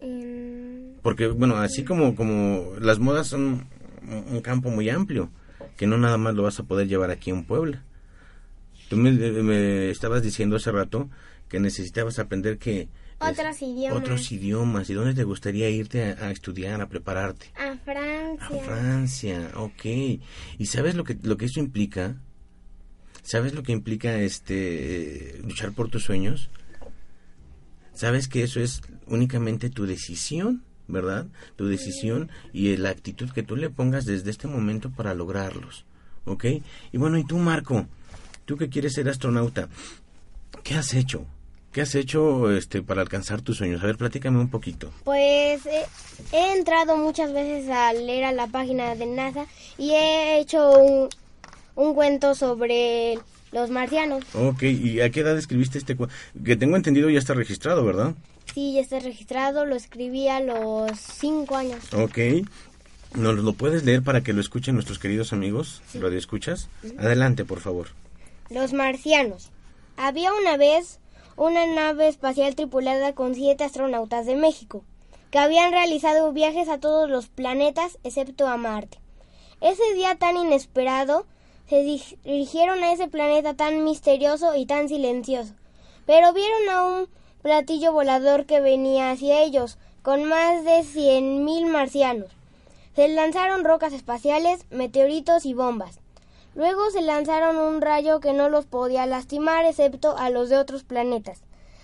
en- 0.00 0.96
Porque, 1.02 1.26
bueno, 1.28 1.56
así 1.56 1.84
como, 1.84 2.14
como 2.16 2.72
las 2.80 2.98
modas 2.98 3.26
son 3.28 3.66
un, 4.08 4.24
un 4.30 4.40
campo 4.42 4.70
muy 4.70 4.88
amplio, 4.90 5.28
que 5.76 5.86
no 5.86 5.98
nada 5.98 6.16
más 6.18 6.34
lo 6.34 6.44
vas 6.44 6.58
a 6.60 6.62
poder 6.64 6.86
llevar 6.88 7.10
aquí 7.10 7.30
en 7.30 7.44
Puebla. 7.44 7.82
Tú 8.88 8.96
me, 8.96 9.12
me 9.12 9.90
estabas 9.90 10.22
diciendo 10.22 10.56
hace 10.56 10.70
rato 10.72 11.08
que 11.48 11.60
necesitabas 11.60 12.18
aprender 12.18 12.58
que... 12.58 12.88
Otros 13.18 13.62
idiomas. 13.62 14.02
Otros 14.02 14.32
idiomas. 14.32 14.90
¿Y 14.90 14.94
dónde 14.94 15.14
te 15.14 15.24
gustaría 15.24 15.70
irte 15.70 16.04
a, 16.04 16.26
a 16.26 16.30
estudiar, 16.30 16.80
a 16.80 16.88
prepararte? 16.88 17.50
a 17.56 17.72
A 17.72 17.76
Francia. 17.78 18.64
Francia, 18.64 19.50
ok. 19.54 19.84
¿Y 20.58 20.66
sabes 20.66 20.94
lo 20.94 21.04
que, 21.04 21.16
lo 21.22 21.36
que 21.36 21.46
eso 21.46 21.60
implica? 21.60 22.16
¿Sabes 23.22 23.54
lo 23.54 23.62
que 23.62 23.72
implica 23.72 24.18
este 24.18 25.40
luchar 25.42 25.72
por 25.72 25.88
tus 25.88 26.04
sueños? 26.04 26.50
¿Sabes 27.94 28.28
que 28.28 28.42
eso 28.42 28.60
es 28.60 28.82
únicamente 29.06 29.70
tu 29.70 29.86
decisión 29.86 30.64
¿verdad? 30.86 31.26
Tu 31.56 31.66
decisión 31.66 32.30
y 32.52 32.76
la 32.76 32.90
actitud 32.90 33.30
que 33.30 33.42
tú 33.42 33.56
le 33.56 33.70
pongas 33.70 34.04
desde 34.04 34.30
este 34.30 34.48
momento 34.48 34.90
para 34.90 35.14
lograrlos, 35.14 35.84
¿ok? 36.24 36.44
Y 36.92 36.98
bueno, 36.98 37.18
¿y 37.18 37.24
tú, 37.24 37.38
Marco? 37.38 37.86
Tú 38.44 38.56
que 38.56 38.68
quieres 38.68 38.92
ser 38.94 39.08
astronauta, 39.08 39.68
¿qué 40.62 40.74
has 40.74 40.94
hecho? 40.94 41.24
¿Qué 41.72 41.80
has 41.80 41.94
hecho 41.94 42.52
este, 42.52 42.82
para 42.82 43.02
alcanzar 43.02 43.42
tus 43.42 43.56
sueños? 43.56 43.82
A 43.82 43.86
ver, 43.86 43.96
platícame 43.96 44.38
un 44.38 44.48
poquito. 44.48 44.92
Pues 45.02 45.66
eh, 45.66 45.84
he 46.30 46.56
entrado 46.56 46.96
muchas 46.96 47.32
veces 47.32 47.68
a 47.68 47.92
leer 47.92 48.24
a 48.24 48.32
la 48.32 48.46
página 48.46 48.94
de 48.94 49.06
NASA 49.06 49.46
y 49.76 49.90
he 49.90 50.38
hecho 50.38 50.78
un, 50.78 51.08
un 51.74 51.94
cuento 51.94 52.34
sobre 52.36 53.18
los 53.50 53.70
marcianos. 53.70 54.24
Ok, 54.34 54.62
¿y 54.62 55.00
a 55.00 55.10
qué 55.10 55.20
edad 55.20 55.36
escribiste 55.36 55.78
este 55.78 55.96
cuento? 55.96 56.14
Que 56.44 56.54
tengo 56.56 56.76
entendido 56.76 57.10
ya 57.10 57.18
está 57.18 57.34
registrado, 57.34 57.84
¿verdad? 57.84 58.14
Sí, 58.52 58.74
ya 58.74 58.80
está 58.80 59.00
registrado, 59.00 59.64
lo 59.64 59.74
escribí 59.74 60.28
a 60.28 60.38
los 60.38 60.92
cinco 60.96 61.56
años. 61.56 61.92
Ok. 61.92 62.18
¿Nos 63.16 63.36
lo 63.36 63.52
puedes 63.52 63.84
leer 63.84 64.02
para 64.02 64.22
que 64.22 64.32
lo 64.32 64.40
escuchen 64.40 64.74
nuestros 64.74 64.98
queridos 64.98 65.32
amigos? 65.32 65.82
¿Lo 65.94 66.08
escuchas? 66.08 66.68
Adelante, 66.98 67.44
por 67.44 67.60
favor. 67.60 67.88
Los 68.50 68.74
marcianos. 68.74 69.50
Había 69.96 70.30
una 70.34 70.58
vez 70.58 71.00
una 71.36 71.64
nave 71.66 72.08
espacial 72.08 72.54
tripulada 72.54 73.14
con 73.14 73.34
siete 73.34 73.64
astronautas 73.64 74.26
de 74.26 74.36
México, 74.36 74.84
que 75.30 75.38
habían 75.38 75.72
realizado 75.72 76.30
viajes 76.32 76.68
a 76.68 76.78
todos 76.78 77.08
los 77.08 77.28
planetas 77.28 77.98
excepto 78.04 78.46
a 78.46 78.58
Marte. 78.58 78.98
Ese 79.62 79.94
día 79.94 80.16
tan 80.16 80.36
inesperado, 80.36 81.24
se 81.70 81.82
dirigieron 81.82 82.84
a 82.84 82.92
ese 82.92 83.08
planeta 83.08 83.54
tan 83.54 83.82
misterioso 83.82 84.54
y 84.54 84.66
tan 84.66 84.90
silencioso, 84.90 85.54
pero 86.04 86.34
vieron 86.34 86.68
a 86.68 86.84
un 86.84 87.08
platillo 87.40 87.92
volador 87.92 88.44
que 88.44 88.60
venía 88.60 89.10
hacia 89.10 89.42
ellos, 89.42 89.78
con 90.02 90.24
más 90.24 90.64
de 90.66 90.82
cien 90.82 91.46
mil 91.46 91.64
marcianos. 91.64 92.30
Se 92.94 93.08
lanzaron 93.08 93.64
rocas 93.64 93.94
espaciales, 93.94 94.66
meteoritos 94.68 95.46
y 95.46 95.54
bombas. 95.54 96.03
Luego 96.54 96.90
se 96.90 97.02
lanzaron 97.02 97.56
un 97.56 97.80
rayo 97.80 98.20
que 98.20 98.32
no 98.32 98.48
los 98.48 98.66
podía 98.66 99.06
lastimar 99.06 99.64
excepto 99.64 100.16
a 100.16 100.30
los 100.30 100.48
de 100.48 100.58
otros 100.58 100.84
planetas. 100.84 101.42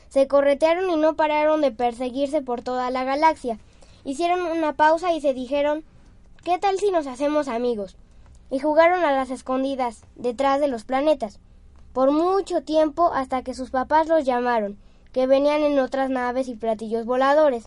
Se 0.09 0.29
corretearon 0.29 0.91
y 0.91 0.97
no 0.97 1.15
pararon 1.15 1.61
de 1.61 1.73
perseguirse 1.73 2.43
por 2.43 2.63
toda 2.63 2.91
la 2.91 3.05
galaxia. 3.05 3.59
Hicieron 4.05 4.43
una 4.43 4.73
pausa 4.75 5.13
y 5.13 5.21
se 5.21 5.35
dijeron 5.35 5.85
¿Qué 6.45 6.59
tal 6.59 6.79
si 6.79 6.91
nos 6.91 7.07
hacemos 7.07 7.49
amigos? 7.49 7.97
Y 8.51 8.59
jugaron 8.61 9.05
a 9.05 9.13
las 9.13 9.31
escondidas, 9.31 10.05
detrás 10.17 10.61
de 10.61 10.69
los 10.69 10.85
planetas, 10.85 11.39
por 11.93 12.11
mucho 12.11 12.63
tiempo 12.63 13.13
hasta 13.13 13.43
que 13.43 13.55
sus 13.55 13.71
papás 13.71 14.09
los 14.09 14.25
llamaron 14.25 14.79
que 15.13 15.27
venían 15.27 15.63
en 15.63 15.79
otras 15.79 16.11
naves 16.11 16.49
y 16.49 16.55
platillos 16.55 17.05
voladores. 17.05 17.65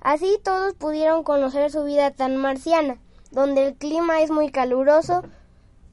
Así 0.00 0.38
todos 0.42 0.74
pudieron 0.74 1.24
conocer 1.24 1.70
su 1.70 1.84
vida 1.84 2.10
tan 2.10 2.36
marciana, 2.36 2.98
donde 3.30 3.66
el 3.66 3.74
clima 3.74 4.20
es 4.20 4.30
muy 4.30 4.50
caluroso, 4.50 5.22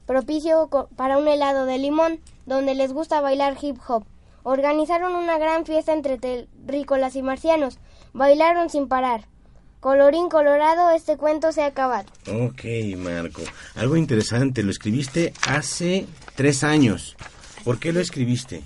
propicio 0.06 0.68
para 0.96 1.18
un 1.18 1.28
helado 1.28 1.66
de 1.66 1.78
limón, 1.78 2.20
donde 2.46 2.74
les 2.74 2.92
gusta 2.92 3.20
bailar 3.20 3.56
hip 3.60 3.78
hop. 3.86 4.04
Organizaron 4.42 5.14
una 5.14 5.38
gran 5.38 5.64
fiesta 5.64 5.92
entre 5.92 6.18
terrícolas 6.18 7.16
y 7.16 7.22
marcianos. 7.22 7.78
Bailaron 8.12 8.68
sin 8.68 8.88
parar. 8.88 9.26
Colorín 9.80 10.28
colorado, 10.28 10.90
este 10.92 11.16
cuento 11.16 11.52
se 11.52 11.62
ha 11.62 11.66
acabado. 11.66 12.06
Ok, 12.26 12.64
Marco. 12.96 13.42
Algo 13.74 13.96
interesante, 13.96 14.62
lo 14.62 14.70
escribiste 14.70 15.34
hace 15.46 16.06
tres 16.34 16.64
años. 16.64 17.16
¿Por 17.64 17.78
qué 17.78 17.92
lo 17.92 18.00
escribiste? 18.00 18.62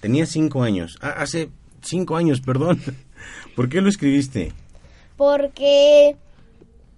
Tenía 0.00 0.26
cinco 0.26 0.62
años. 0.62 0.98
Ah, 1.00 1.14
hace 1.18 1.50
cinco 1.82 2.16
años, 2.16 2.40
perdón. 2.40 2.80
¿Por 3.56 3.68
qué 3.68 3.80
lo 3.80 3.88
escribiste? 3.88 4.52
Porque 5.16 6.16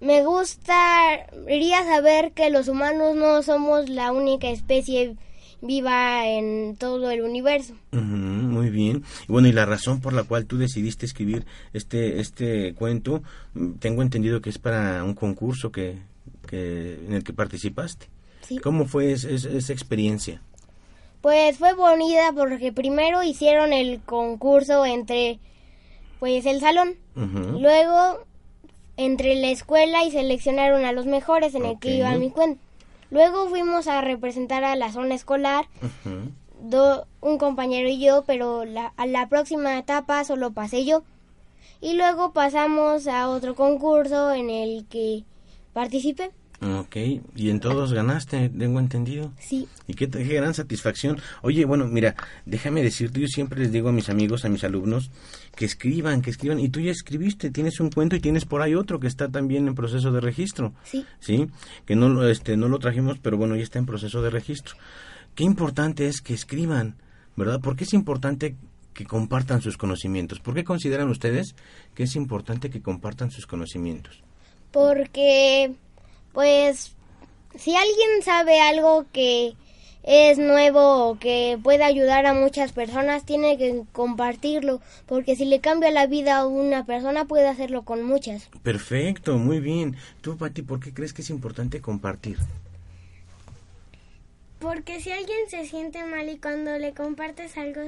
me 0.02 0.24
gustaría 0.24 1.84
saber 1.84 2.32
que 2.32 2.50
los 2.50 2.66
humanos 2.66 3.14
no 3.14 3.42
somos 3.44 3.88
la 3.88 4.10
única 4.10 4.50
especie 4.50 5.16
viva 5.60 6.26
en 6.26 6.74
todo 6.76 7.08
el 7.12 7.22
universo. 7.22 7.74
muy 7.92 8.68
bien. 8.68 9.04
Bueno, 9.28 9.46
y 9.46 9.52
la 9.52 9.64
razón 9.64 10.00
por 10.00 10.12
la 10.12 10.24
cual 10.24 10.46
tú 10.46 10.58
decidiste 10.58 11.06
escribir 11.06 11.46
este 11.72 12.18
este 12.18 12.74
cuento, 12.74 13.22
mm, 13.54 13.74
tengo 13.74 14.02
entendido 14.02 14.40
que 14.40 14.50
es 14.50 14.58
para 14.58 15.04
un 15.04 15.14
concurso 15.14 15.70
que, 15.70 15.98
que 16.48 16.94
en 17.06 17.12
el 17.12 17.22
que 17.22 17.32
participaste. 17.32 18.08
Sí. 18.40 18.58
¿Cómo 18.58 18.86
fue 18.86 19.12
esa 19.12 19.72
experiencia? 19.72 20.42
Pues 21.20 21.58
fue 21.58 21.74
bonita 21.74 22.32
porque 22.34 22.72
primero 22.72 23.22
hicieron 23.22 23.72
el 23.72 24.00
concurso 24.00 24.84
entre 24.84 25.38
pues 26.18 26.44
el 26.46 26.58
salón, 26.58 26.96
luego 27.14 28.26
entre 28.96 29.34
la 29.34 29.50
escuela 29.50 30.04
y 30.04 30.10
seleccionaron 30.10 30.84
a 30.84 30.92
los 30.92 31.06
mejores 31.06 31.54
en 31.54 31.64
el 31.64 31.78
que 31.78 31.96
iba 31.96 32.10
mi 32.16 32.30
cuento. 32.30 32.60
Luego 33.10 33.48
fuimos 33.48 33.88
a 33.88 34.00
representar 34.00 34.64
a 34.64 34.76
la 34.76 34.90
zona 34.90 35.14
escolar, 35.14 35.66
un 37.20 37.38
compañero 37.38 37.88
y 37.88 37.98
yo, 37.98 38.24
pero 38.26 38.64
la, 38.64 38.92
a 38.96 39.06
la 39.06 39.28
próxima 39.28 39.78
etapa 39.78 40.24
solo 40.24 40.52
pasé 40.52 40.84
yo. 40.84 41.02
Y 41.80 41.94
luego 41.94 42.32
pasamos 42.32 43.06
a 43.08 43.28
otro 43.28 43.54
concurso 43.54 44.32
en 44.32 44.50
el 44.50 44.86
que 44.88 45.24
participé. 45.72 46.30
Ok, 46.64 46.96
y 47.34 47.50
en 47.50 47.58
todos 47.58 47.92
ganaste, 47.92 48.48
tengo 48.48 48.78
entendido. 48.78 49.32
Sí. 49.40 49.66
Y 49.88 49.94
qué, 49.94 50.08
qué, 50.08 50.22
gran 50.22 50.54
satisfacción. 50.54 51.18
Oye, 51.42 51.64
bueno, 51.64 51.86
mira, 51.86 52.14
déjame 52.46 52.84
decirte, 52.84 53.18
yo 53.18 53.26
siempre 53.26 53.58
les 53.58 53.72
digo 53.72 53.88
a 53.88 53.92
mis 53.92 54.08
amigos, 54.08 54.44
a 54.44 54.48
mis 54.48 54.62
alumnos, 54.62 55.10
que 55.56 55.64
escriban, 55.64 56.22
que 56.22 56.30
escriban. 56.30 56.60
Y 56.60 56.68
tú 56.68 56.78
ya 56.78 56.92
escribiste, 56.92 57.50
tienes 57.50 57.80
un 57.80 57.90
cuento 57.90 58.14
y 58.14 58.20
tienes 58.20 58.44
por 58.44 58.62
ahí 58.62 58.76
otro 58.76 59.00
que 59.00 59.08
está 59.08 59.28
también 59.28 59.66
en 59.66 59.74
proceso 59.74 60.12
de 60.12 60.20
registro. 60.20 60.72
Sí. 60.84 61.04
Sí, 61.18 61.48
que 61.84 61.96
no, 61.96 62.28
este, 62.28 62.56
no 62.56 62.68
lo 62.68 62.78
trajimos, 62.78 63.18
pero 63.18 63.36
bueno, 63.36 63.56
ya 63.56 63.64
está 63.64 63.80
en 63.80 63.86
proceso 63.86 64.22
de 64.22 64.30
registro. 64.30 64.76
Qué 65.34 65.42
importante 65.42 66.06
es 66.06 66.20
que 66.20 66.32
escriban, 66.32 66.94
¿verdad? 67.34 67.58
Porque 67.60 67.82
es 67.82 67.92
importante 67.92 68.54
que 68.94 69.04
compartan 69.04 69.62
sus 69.62 69.76
conocimientos. 69.76 70.38
¿Por 70.38 70.54
qué 70.54 70.62
consideran 70.62 71.08
ustedes 71.08 71.56
que 71.94 72.04
es 72.04 72.14
importante 72.14 72.70
que 72.70 72.82
compartan 72.82 73.32
sus 73.32 73.48
conocimientos? 73.48 74.22
Porque 74.70 75.74
pues 76.32 76.92
si 77.54 77.76
alguien 77.76 78.22
sabe 78.22 78.60
algo 78.60 79.06
que 79.12 79.54
es 80.02 80.38
nuevo 80.38 81.08
o 81.08 81.18
que 81.18 81.58
puede 81.62 81.84
ayudar 81.84 82.26
a 82.26 82.34
muchas 82.34 82.72
personas, 82.72 83.24
tiene 83.24 83.56
que 83.56 83.84
compartirlo, 83.92 84.80
porque 85.06 85.36
si 85.36 85.44
le 85.44 85.60
cambia 85.60 85.90
la 85.90 86.06
vida 86.06 86.38
a 86.38 86.46
una 86.46 86.84
persona, 86.84 87.26
puede 87.26 87.46
hacerlo 87.46 87.82
con 87.82 88.02
muchas. 88.02 88.48
Perfecto, 88.62 89.38
muy 89.38 89.60
bien. 89.60 89.96
Tú, 90.20 90.36
Pati, 90.36 90.62
¿por 90.62 90.80
qué 90.80 90.92
crees 90.92 91.12
que 91.12 91.22
es 91.22 91.30
importante 91.30 91.80
compartir? 91.80 92.38
Porque 94.62 95.00
si 95.00 95.10
alguien 95.10 95.38
se 95.50 95.66
siente 95.66 96.04
mal 96.04 96.28
y 96.28 96.38
cuando 96.38 96.78
le 96.78 96.94
compartes 96.94 97.58
algo 97.58 97.80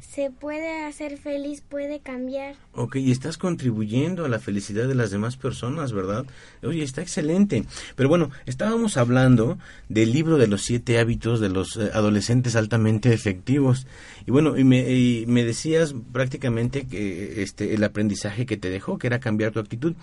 se 0.00 0.30
puede 0.30 0.84
hacer 0.84 1.16
feliz, 1.16 1.62
puede 1.66 2.00
cambiar. 2.00 2.54
Ok, 2.74 2.96
y 2.96 3.10
estás 3.10 3.38
contribuyendo 3.38 4.26
a 4.26 4.28
la 4.28 4.38
felicidad 4.38 4.86
de 4.86 4.94
las 4.94 5.10
demás 5.10 5.38
personas, 5.38 5.92
¿verdad? 5.92 6.26
Oye, 6.62 6.82
está 6.82 7.00
excelente. 7.00 7.64
Pero 7.96 8.10
bueno, 8.10 8.30
estábamos 8.44 8.98
hablando 8.98 9.58
del 9.88 10.12
libro 10.12 10.36
de 10.36 10.48
los 10.48 10.62
siete 10.62 10.98
hábitos 10.98 11.40
de 11.40 11.48
los 11.48 11.76
eh, 11.78 11.90
adolescentes 11.94 12.56
altamente 12.56 13.14
efectivos. 13.14 13.86
Y 14.26 14.30
bueno, 14.30 14.58
y 14.58 14.64
me, 14.64 14.92
y 14.92 15.24
me 15.26 15.44
decías 15.44 15.94
prácticamente 16.12 16.86
que 16.86 17.42
este 17.42 17.74
el 17.74 17.82
aprendizaje 17.82 18.44
que 18.44 18.58
te 18.58 18.68
dejó, 18.68 18.98
que 18.98 19.06
era 19.06 19.18
cambiar 19.18 19.52
tu 19.52 19.60
actitud. 19.60 19.94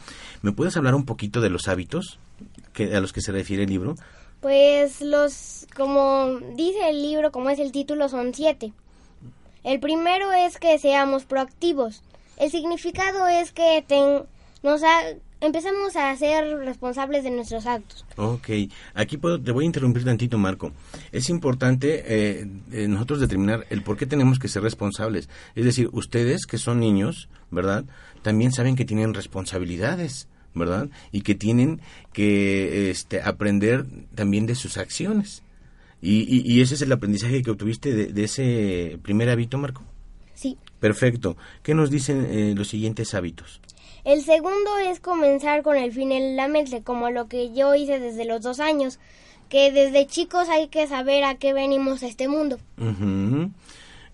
¿Me 0.41 0.51
puedes 0.51 0.75
hablar 0.75 0.95
un 0.95 1.05
poquito 1.05 1.39
de 1.39 1.51
los 1.51 1.67
hábitos 1.67 2.19
que, 2.73 2.95
a 2.95 2.99
los 2.99 3.13
que 3.13 3.21
se 3.21 3.31
refiere 3.31 3.63
el 3.63 3.69
libro? 3.69 3.95
Pues 4.45 5.01
los, 5.01 5.65
como 5.75 6.37
dice 6.55 6.91
el 6.91 7.01
libro, 7.01 7.31
como 7.31 7.49
es 7.49 7.57
el 7.57 7.71
título, 7.71 8.09
son 8.09 8.31
siete. 8.35 8.73
El 9.63 9.79
primero 9.79 10.31
es 10.33 10.59
que 10.59 10.77
seamos 10.77 11.25
proactivos. 11.25 12.03
El 12.37 12.51
significado 12.51 13.27
es 13.27 13.51
que 13.51 13.83
ten, 13.87 14.21
nos 14.61 14.83
empezamos 15.41 15.95
a 15.95 16.15
ser 16.15 16.59
responsables 16.59 17.23
de 17.23 17.31
nuestros 17.31 17.65
actos. 17.65 18.05
Ok, 18.17 18.49
aquí 18.93 19.17
puedo, 19.17 19.41
te 19.41 19.51
voy 19.51 19.63
a 19.63 19.65
interrumpir 19.65 20.05
tantito, 20.05 20.37
Marco. 20.37 20.73
Es 21.11 21.31
importante 21.31 22.03
eh, 22.05 22.47
eh, 22.71 22.87
nosotros 22.87 23.21
determinar 23.21 23.65
el 23.71 23.81
por 23.81 23.97
qué 23.97 24.05
tenemos 24.05 24.37
que 24.37 24.47
ser 24.47 24.61
responsables. 24.61 25.27
Es 25.55 25.65
decir, 25.65 25.89
ustedes 25.91 26.45
que 26.45 26.59
son 26.59 26.79
niños, 26.79 27.29
¿verdad? 27.49 27.83
También 28.21 28.51
saben 28.51 28.75
que 28.75 28.85
tienen 28.85 29.15
responsabilidades. 29.15 30.27
¿Verdad? 30.55 30.89
Y 31.11 31.21
que 31.21 31.35
tienen 31.35 31.81
que 32.13 32.89
este, 32.89 33.21
aprender 33.21 33.85
también 34.15 34.45
de 34.45 34.55
sus 34.55 34.77
acciones. 34.77 35.43
Y, 36.01 36.21
y, 36.21 36.41
y 36.51 36.61
ese 36.61 36.75
es 36.75 36.81
el 36.81 36.91
aprendizaje 36.91 37.41
que 37.41 37.51
obtuviste 37.51 37.93
de, 37.93 38.07
de, 38.07 38.23
ese 38.23 38.99
primer 39.01 39.29
hábito, 39.29 39.57
Marco. 39.57 39.83
Sí. 40.33 40.57
Perfecto. 40.79 41.37
¿Qué 41.63 41.73
nos 41.73 41.89
dicen 41.89 42.27
eh, 42.29 42.53
los 42.55 42.67
siguientes 42.67 43.13
hábitos? 43.13 43.61
El 44.03 44.21
segundo 44.21 44.77
es 44.77 44.99
comenzar 44.99 45.63
con 45.63 45.77
el 45.77 45.91
fin 45.91 46.11
en 46.11 46.35
la 46.35 46.47
mente, 46.47 46.83
como 46.83 47.09
lo 47.09 47.27
que 47.27 47.53
yo 47.53 47.73
hice 47.73 47.99
desde 47.99 48.25
los 48.25 48.41
dos 48.43 48.59
años, 48.59 48.99
que 49.49 49.71
desde 49.71 50.05
chicos 50.05 50.47
hay 50.49 50.67
que 50.67 50.85
saber 50.87 51.23
a 51.23 51.35
qué 51.35 51.53
venimos 51.53 52.03
a 52.03 52.07
este 52.07 52.27
mundo. 52.27 52.59
Uh 52.77 52.83
-huh. 52.83 53.51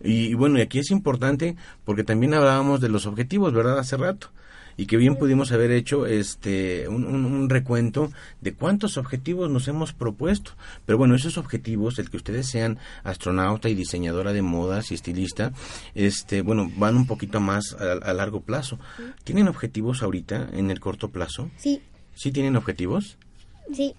Y, 0.03 0.27
y 0.27 0.33
bueno, 0.33 0.57
y 0.59 0.61
aquí 0.61 0.79
es 0.79 0.91
importante 0.91 1.55
porque 1.85 2.03
también 2.03 2.33
hablábamos 2.33 2.81
de 2.81 2.89
los 2.89 3.05
objetivos, 3.05 3.53
¿verdad? 3.53 3.79
Hace 3.79 3.97
rato. 3.97 4.29
y 4.77 4.85
que 4.85 4.95
bien 4.97 5.17
pudimos 5.17 5.51
haber 5.51 5.69
hecho 5.71 6.05
este 6.07 6.87
un, 6.87 7.05
un- 7.05 7.25
un 7.25 7.49
recuento 7.49 8.09
de 8.39 8.53
cuántos 8.53 8.97
objetivos 8.97 9.49
nos 9.51 9.67
hemos 9.67 9.91
propuesto. 9.93 10.53
Pero 10.85 10.97
bueno, 10.97 11.13
esos 11.13 11.37
objetivos, 11.37 11.99
el 11.99 12.09
que 12.09 12.15
ustedes 12.17 12.47
sean 12.47 12.79
astronauta 13.03 13.67
y 13.69 13.75
diseñadora 13.75 14.31
de 14.31 14.41
modas 14.41 14.89
y 14.91 14.95
estilista, 14.95 15.51
este, 15.93 16.41
bueno, 16.41 16.71
van 16.77 16.95
un 16.95 17.05
poquito 17.05 17.41
más 17.41 17.73
a, 17.79 17.91
a 18.09 18.13
largo 18.13 18.41
plazo. 18.41 18.79
¿Tienen 19.25 19.49
objetivos 19.49 20.01
ahorita 20.03 20.49
en 20.53 20.71
el 20.71 20.79
corto 20.79 21.09
plazo? 21.09 21.49
Sí, 21.57 21.81
¿Sí 22.15 22.31
tienen 22.31 22.55
objetivos? 22.55 23.17
sí. 23.73 23.93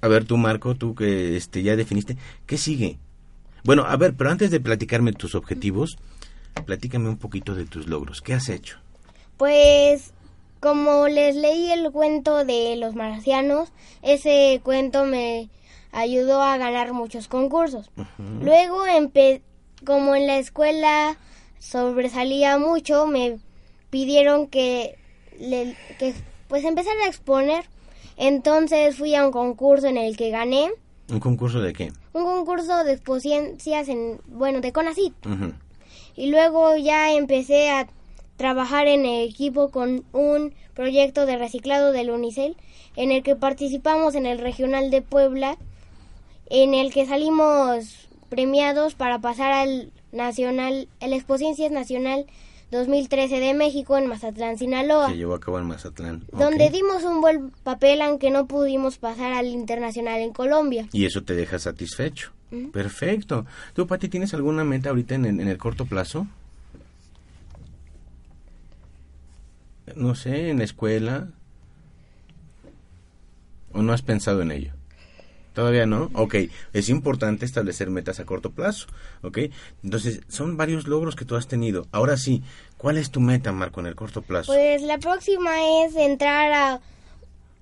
A 0.00 0.08
ver, 0.08 0.24
tú, 0.24 0.36
Marco, 0.36 0.74
tú 0.74 0.94
que 0.94 1.36
este, 1.36 1.62
ya 1.62 1.76
definiste, 1.76 2.16
¿qué 2.46 2.58
sigue? 2.58 2.98
Bueno, 3.64 3.84
a 3.86 3.96
ver, 3.96 4.14
pero 4.14 4.30
antes 4.30 4.50
de 4.50 4.60
platicarme 4.60 5.12
tus 5.12 5.34
objetivos, 5.34 5.96
platícame 6.66 7.08
un 7.08 7.16
poquito 7.16 7.54
de 7.54 7.64
tus 7.64 7.86
logros. 7.86 8.20
¿Qué 8.20 8.34
has 8.34 8.48
hecho? 8.48 8.78
Pues 9.36 10.12
como 10.60 11.08
les 11.08 11.34
leí 11.36 11.70
el 11.70 11.90
cuento 11.90 12.44
de 12.44 12.76
los 12.76 12.94
marcianos, 12.94 13.70
ese 14.02 14.60
cuento 14.62 15.04
me 15.04 15.48
ayudó 15.92 16.42
a 16.42 16.56
ganar 16.56 16.92
muchos 16.92 17.28
concursos. 17.28 17.90
Luego, 18.40 18.86
empe- 18.86 19.42
como 19.84 20.14
en 20.14 20.26
la 20.26 20.38
escuela 20.38 21.16
sobresalía 21.58 22.58
mucho, 22.58 23.06
me 23.06 23.38
pidieron 23.90 24.46
que, 24.48 24.96
le- 25.38 25.76
que 25.98 26.14
pues 26.48 26.64
empezara 26.64 27.04
a 27.04 27.08
exponer. 27.08 27.64
Entonces 28.16 28.96
fui 28.96 29.14
a 29.14 29.24
un 29.26 29.32
concurso 29.32 29.86
en 29.86 29.96
el 29.98 30.16
que 30.16 30.30
gané, 30.30 30.70
¿Un 31.10 31.20
concurso 31.20 31.60
de 31.60 31.72
qué? 31.72 31.92
un 32.12 32.24
concurso 32.24 32.84
de 32.84 32.92
exposiciones 32.92 33.88
en, 33.88 34.20
bueno, 34.26 34.60
de 34.60 34.72
CONACYT. 34.72 35.14
Ujú. 35.26 35.52
Y 36.16 36.30
luego 36.30 36.76
ya 36.76 37.12
empecé 37.12 37.70
a 37.70 37.88
trabajar 38.36 38.86
en 38.86 39.04
equipo 39.04 39.70
con 39.70 40.04
un 40.12 40.54
proyecto 40.74 41.26
de 41.26 41.36
reciclado 41.36 41.92
del 41.92 42.10
Unicel 42.10 42.56
en 42.96 43.10
el 43.10 43.22
que 43.22 43.36
participamos 43.36 44.14
en 44.14 44.26
el 44.26 44.38
Regional 44.38 44.90
de 44.90 45.02
Puebla, 45.02 45.56
en 46.50 46.74
el 46.74 46.92
que 46.92 47.06
salimos 47.06 48.08
premiados 48.28 48.94
para 48.94 49.18
pasar 49.18 49.52
al 49.52 49.92
Nacional, 50.12 50.88
el 51.00 51.12
Expo 51.12 51.38
Ciencias 51.38 51.72
Nacional 51.72 52.26
2013 52.74 53.40
de 53.40 53.54
México 53.54 53.96
en 53.96 54.06
Mazatlán, 54.06 54.58
Sinaloa, 54.58 55.08
Se 55.08 55.16
llevó 55.16 55.34
a 55.34 55.40
cabo 55.40 55.58
en 55.58 55.64
Mazatlán. 55.66 56.24
donde 56.32 56.68
dimos 56.70 57.02
un 57.04 57.20
buen 57.22 57.50
papel 57.62 58.02
aunque 58.02 58.30
no 58.30 58.46
pudimos 58.46 58.98
pasar 58.98 59.32
al 59.32 59.46
internacional 59.46 60.20
en 60.20 60.32
Colombia. 60.32 60.88
Y 60.92 61.06
eso 61.06 61.22
te 61.22 61.34
deja 61.34 61.58
satisfecho. 61.58 62.32
Perfecto. 62.72 63.46
¿Tú, 63.72 63.86
Pati, 63.86 64.08
tienes 64.08 64.32
alguna 64.34 64.62
meta 64.62 64.90
ahorita 64.90 65.14
en 65.16 65.24
el, 65.24 65.40
en 65.40 65.48
el 65.48 65.58
corto 65.58 65.86
plazo? 65.86 66.26
No 69.96 70.14
sé, 70.14 70.50
en 70.50 70.58
la 70.58 70.64
escuela. 70.64 71.28
¿O 73.72 73.82
no 73.82 73.92
has 73.92 74.02
pensado 74.02 74.42
en 74.42 74.52
ello? 74.52 74.72
Todavía 75.54 75.86
no. 75.86 76.10
Ok, 76.14 76.34
es 76.72 76.88
importante 76.88 77.44
establecer 77.44 77.88
metas 77.88 78.20
a 78.20 78.26
corto 78.26 78.50
plazo. 78.50 78.88
Ok, 79.22 79.38
entonces 79.82 80.20
son 80.28 80.56
varios 80.56 80.88
logros 80.88 81.14
que 81.14 81.24
tú 81.24 81.36
has 81.36 81.46
tenido. 81.46 81.86
Ahora 81.92 82.16
sí, 82.16 82.42
¿cuál 82.76 82.98
es 82.98 83.10
tu 83.10 83.20
meta, 83.20 83.52
Marco, 83.52 83.80
en 83.80 83.86
el 83.86 83.94
corto 83.94 84.20
plazo? 84.20 84.52
Pues 84.52 84.82
la 84.82 84.98
próxima 84.98 85.52
es 85.84 85.94
entrar 85.94 86.52
a 86.52 86.80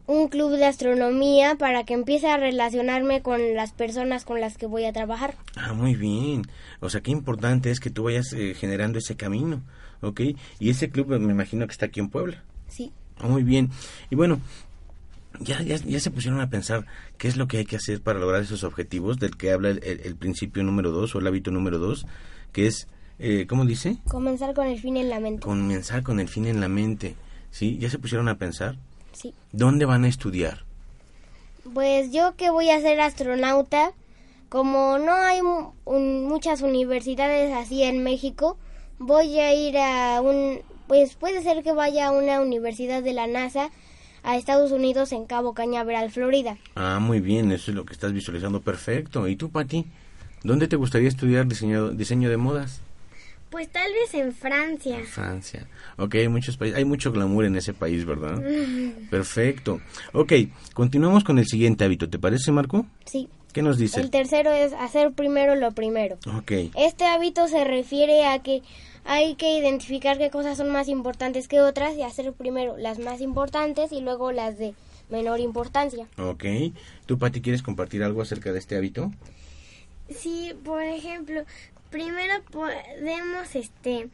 un 0.07 0.29
club 0.29 0.57
de 0.57 0.65
astronomía 0.65 1.57
para 1.57 1.85
que 1.85 1.95
empiece 1.95 2.29
a 2.29 2.39
relacionarme 2.39 3.23
con 3.23 3.55
las 3.55 3.73
personas 3.73 4.25
con 4.25 4.41
las 4.41 4.57
que 4.57 4.67
voy 4.67 4.87
a 4.87 4.93
trabajar. 4.93 5.35
Ah, 5.57 5.75
muy 5.75 5.95
bien. 5.95 6.43
O 6.81 6.89
sea, 6.89 7.03
qué 7.03 7.11
importante 7.11 7.71
es 7.71 7.79
que 7.79 7.91
tú 7.91 8.05
vayas 8.05 8.33
eh, 8.33 8.55
generando 8.55 8.99
ese 8.99 9.17
camino. 9.17 9.63
Ok, 10.01 10.21
y 10.59 10.71
ese 10.71 10.91
club 10.91 11.09
me 11.21 11.33
imagino 11.33 11.67
que 11.67 11.73
está 11.73 11.87
aquí 11.87 12.01
en 12.01 12.09
Puebla. 12.09 12.43
Sí. 12.69 12.91
Muy 13.23 13.45
bien. 13.45 13.71
Y 14.11 14.17
bueno, 14.17 14.41
ya, 15.41 15.63
ya, 15.63 15.77
ya 15.77 16.01
se 16.01 16.11
pusieron 16.11 16.41
a 16.41 16.51
pensar 16.51 16.87
qué 17.19 17.29
es 17.29 17.37
lo 17.37 17.47
que 17.49 17.59
hay 17.59 17.65
que 17.65 17.77
hacer 17.77 18.01
para 18.03 18.19
lograr 18.19 18.43
esos 18.43 18.65
objetivos 18.65 19.19
del 19.19 19.37
que 19.37 19.53
habla 19.53 19.71
el, 19.71 19.83
el- 19.85 20.01
el 20.01 20.17
principio 20.17 20.63
número 20.63 20.91
dos 20.91 21.15
o 21.15 21.19
el 21.19 21.27
hábito 21.27 21.51
número 21.51 21.79
dos, 21.79 22.07
que 22.53 22.67
es, 22.67 22.87
eh, 23.19 23.47
¿cómo 23.49 23.65
dice? 23.65 23.99
Comenzar 24.09 24.55
con 24.55 24.67
el 24.67 24.79
fin 24.81 24.97
en 24.97 25.09
la 25.09 25.21
mente. 25.21 25.43
Comenzar 25.43 26.03
con 26.03 26.21
el 26.21 26.29
fin 26.29 26.47
en 26.47 26.61
la 26.61 26.69
mente. 26.69 27.15
¿Sí? 27.51 27.77
¿Ya 27.79 27.91
se 27.91 27.99
pusieron 27.99 28.29
a 28.29 28.39
pensar? 28.39 28.77
Sí. 29.13 29.35
¿Dónde 29.53 29.85
van 29.85 30.05
a 30.05 30.09
estudiar? 30.09 30.65
Pues 31.75 32.11
yo 32.13 32.35
que 32.37 32.51
voy 32.51 32.71
a 32.71 32.81
ser 32.81 33.01
astronauta, 33.01 33.93
como 34.49 34.99
no 34.99 35.13
hay 35.15 35.41
un- 35.85 36.25
muchas 36.27 36.63
universidades 36.63 37.53
así 37.55 37.83
en 37.83 38.03
México, 38.03 38.59
voy 38.99 39.39
a 39.39 39.55
ir 39.55 39.77
a 39.79 40.21
un, 40.21 40.61
pues 40.89 41.15
puede 41.15 41.43
ser 41.43 41.63
que 41.63 41.73
vaya 41.73 42.09
a 42.09 42.11
una 42.13 42.41
universidad 42.41 43.03
de 43.03 43.13
la 43.13 43.27
NASA 43.27 43.71
a 44.23 44.37
Estados 44.37 44.73
Unidos 44.73 45.13
en 45.13 45.27
Cabo 45.27 45.55
Cañaveral, 45.55 46.11
Florida. 46.11 46.57
Ah, 46.75 46.99
muy 47.01 47.21
bien, 47.21 47.53
eso 47.53 47.71
es 47.71 47.77
lo 47.77 47.85
que 47.85 47.93
estás 47.93 48.13
visualizando. 48.13 48.61
Perfecto. 48.61 49.27
¿Y 49.29 49.37
tú, 49.37 49.51
Pati? 49.51 49.85
¿Dónde 50.45 50.69
te 50.69 50.77
gustaría 50.77 51.09
estudiar 51.09 51.47
diseño, 51.47 51.91
diseño 51.91 52.29
de 52.31 52.37
modas? 52.37 52.81
Pues 53.51 53.69
tal 53.69 53.93
vez 53.93 54.15
en 54.15 54.33
Francia. 54.33 54.99
Francia. 55.05 55.67
Ok, 55.99 56.15
hay 56.15 56.29
muchos 56.29 56.57
países, 56.57 56.79
hay 56.79 56.87
mucho 56.87 57.13
glamour 57.13 57.45
en 57.45 57.57
ese 57.57 57.75
país, 57.75 58.05
¿verdad? 58.07 58.43
Perfecto. 59.11 59.81
Ok, 60.15 60.33
continuamos 60.73 61.23
con 61.23 61.39
el 61.39 61.47
siguiente 61.47 61.85
hábito. 61.85 62.09
¿Te 62.09 62.19
parece, 62.19 62.51
Marco? 62.51 62.87
Sí. 63.05 63.29
¿Qué 63.53 63.61
nos 63.61 63.77
dice? 63.77 64.01
El 64.01 64.11
tercero 64.11 64.51
es 64.53 64.73
hacer 64.73 65.13
primero 65.13 65.55
lo 65.55 65.73
primero. 65.73 66.17
Ok, 66.39 66.53
Este 66.75 67.05
hábito 67.05 67.47
se 67.49 67.65
refiere 67.65 68.25
a 68.25 68.39
que 68.39 68.63
hay 69.05 69.35
que 69.35 69.59
identificar 69.59 70.19
qué 70.19 70.31
cosas 70.31 70.57
son 70.57 70.71
más 70.71 70.89
importantes 70.89 71.49
que 71.49 71.61
otras 71.61 71.97
y 71.97 72.03
hacer 72.03 72.33
primero 72.33 72.77
las 72.77 72.99
más 72.99 73.21
importantes 73.21 73.93
y 73.93 74.01
luego 74.01 74.33
las 74.33 74.59
de 74.59 74.75
menor 75.11 75.41
importancia. 75.41 76.07
ok. 76.19 76.45
¿Tú, 77.07 77.19
Pati, 77.19 77.41
quieres 77.41 77.63
compartir 77.63 78.03
algo 78.03 78.23
acerca 78.23 78.53
de 78.53 78.59
este 78.59 78.77
hábito? 78.77 79.13
Sí, 80.09 80.53
por 80.65 80.83
ejemplo, 80.83 81.45
primero 81.91 82.33
podemos 82.51 83.55
este 83.55 84.09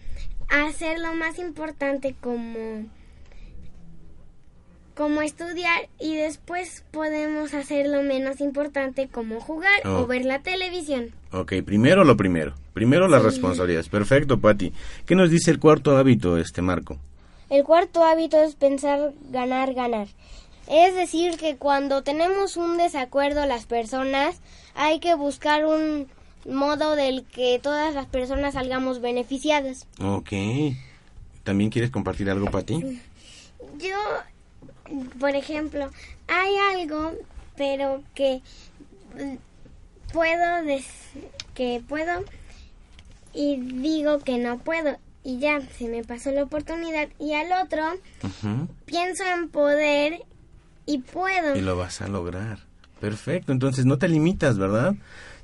hacer 0.48 0.98
lo 0.98 1.14
más 1.14 1.38
importante 1.38 2.14
como 2.20 2.86
como 4.98 5.22
estudiar 5.22 5.88
y 6.00 6.16
después 6.16 6.84
podemos 6.90 7.54
hacer 7.54 7.86
lo 7.88 8.02
menos 8.02 8.40
importante 8.40 9.06
como 9.08 9.40
jugar 9.40 9.80
Oh. 9.86 10.00
o 10.00 10.06
ver 10.08 10.24
la 10.24 10.40
televisión. 10.40 11.12
Ok, 11.32 11.52
primero 11.64 12.02
lo 12.04 12.16
primero. 12.16 12.54
Primero 12.74 13.06
las 13.06 13.22
responsabilidades. 13.22 13.88
Perfecto, 13.88 14.40
Pati. 14.40 14.72
¿Qué 15.06 15.14
nos 15.14 15.30
dice 15.30 15.52
el 15.52 15.60
cuarto 15.60 15.96
hábito, 15.96 16.36
este 16.36 16.62
Marco? 16.62 16.98
El 17.48 17.62
cuarto 17.62 18.02
hábito 18.02 18.42
es 18.42 18.56
pensar 18.56 19.12
ganar, 19.30 19.72
ganar. 19.72 20.08
Es 20.68 20.94
decir, 20.96 21.36
que 21.38 21.56
cuando 21.56 22.02
tenemos 22.02 22.56
un 22.56 22.76
desacuerdo 22.76 23.46
las 23.46 23.66
personas, 23.66 24.40
hay 24.74 24.98
que 24.98 25.14
buscar 25.14 25.64
un 25.64 26.08
modo 26.44 26.96
del 26.96 27.24
que 27.24 27.60
todas 27.62 27.94
las 27.94 28.06
personas 28.06 28.54
salgamos 28.54 29.00
beneficiadas. 29.00 29.86
Ok. 30.02 30.32
¿También 31.44 31.70
quieres 31.70 31.90
compartir 31.92 32.28
algo, 32.30 32.50
Pati? 32.50 33.00
Yo, 33.78 33.96
por 35.18 35.36
ejemplo, 35.36 35.90
hay 36.26 36.54
algo, 36.74 37.12
pero 37.56 38.02
que 38.14 38.40
puedo 40.12 40.80
que 41.54 41.82
puedo 41.88 42.24
y 43.34 43.56
digo 43.56 44.20
que 44.20 44.38
no 44.38 44.58
puedo 44.58 44.96
y 45.24 45.38
ya 45.38 45.60
se 45.76 45.88
me 45.88 46.04
pasó 46.04 46.30
la 46.30 46.44
oportunidad 46.44 47.08
y 47.18 47.34
al 47.34 47.66
otro 47.66 47.82
pienso 48.86 49.24
en 49.24 49.48
poder 49.48 50.22
y 50.86 50.98
puedo. 50.98 51.54
Y 51.54 51.60
lo 51.60 51.76
vas 51.76 52.00
a 52.00 52.08
lograr. 52.08 52.60
Perfecto, 53.00 53.52
entonces 53.52 53.84
no 53.84 53.98
te 53.98 54.08
limitas, 54.08 54.58
¿verdad? 54.58 54.94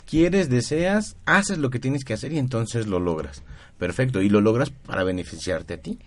Quieres, 0.06 0.48
deseas, 0.48 1.16
haces 1.24 1.58
lo 1.58 1.70
que 1.70 1.78
tienes 1.78 2.04
que 2.04 2.14
hacer 2.14 2.32
y 2.32 2.38
entonces 2.38 2.86
lo 2.86 2.98
logras. 2.98 3.42
Perfecto, 3.78 4.22
y 4.22 4.28
lo 4.28 4.40
logras 4.40 4.70
para 4.70 5.04
beneficiarte 5.04 5.74
a 5.74 5.78
ti. 5.78 5.98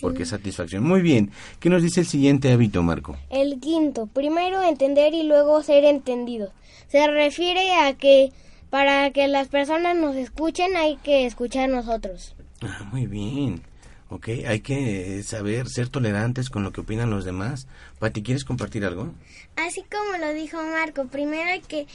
Porque 0.00 0.24
es 0.24 0.28
satisfacción. 0.30 0.84
Muy 0.84 1.00
bien. 1.00 1.30
¿Qué 1.60 1.70
nos 1.70 1.82
dice 1.82 2.00
el 2.00 2.06
siguiente 2.06 2.52
hábito, 2.52 2.82
Marco? 2.82 3.16
El 3.30 3.60
quinto, 3.60 4.06
primero 4.06 4.62
entender 4.62 5.14
y 5.14 5.22
luego 5.22 5.62
ser 5.62 5.84
entendido. 5.84 6.52
Se 6.88 7.06
refiere 7.08 7.74
a 7.74 7.94
que 7.94 8.32
para 8.70 9.10
que 9.10 9.28
las 9.28 9.48
personas 9.48 9.96
nos 9.96 10.16
escuchen 10.16 10.76
hay 10.76 10.96
que 10.96 11.26
escuchar 11.26 11.68
nosotros. 11.68 12.34
Ah, 12.62 12.88
muy 12.92 13.06
bien. 13.06 13.62
Ok, 14.08 14.28
hay 14.46 14.60
que 14.60 15.22
saber 15.24 15.68
ser 15.68 15.88
tolerantes 15.88 16.48
con 16.48 16.62
lo 16.62 16.72
que 16.72 16.80
opinan 16.80 17.10
los 17.10 17.24
demás. 17.24 17.66
Pati, 17.98 18.22
¿quieres 18.22 18.44
compartir 18.44 18.84
algo? 18.84 19.12
Así 19.56 19.82
como 19.82 20.16
lo 20.18 20.32
dijo 20.32 20.58
Marco, 20.62 21.06
primero 21.06 21.50
hay 21.50 21.60
que 21.60 21.86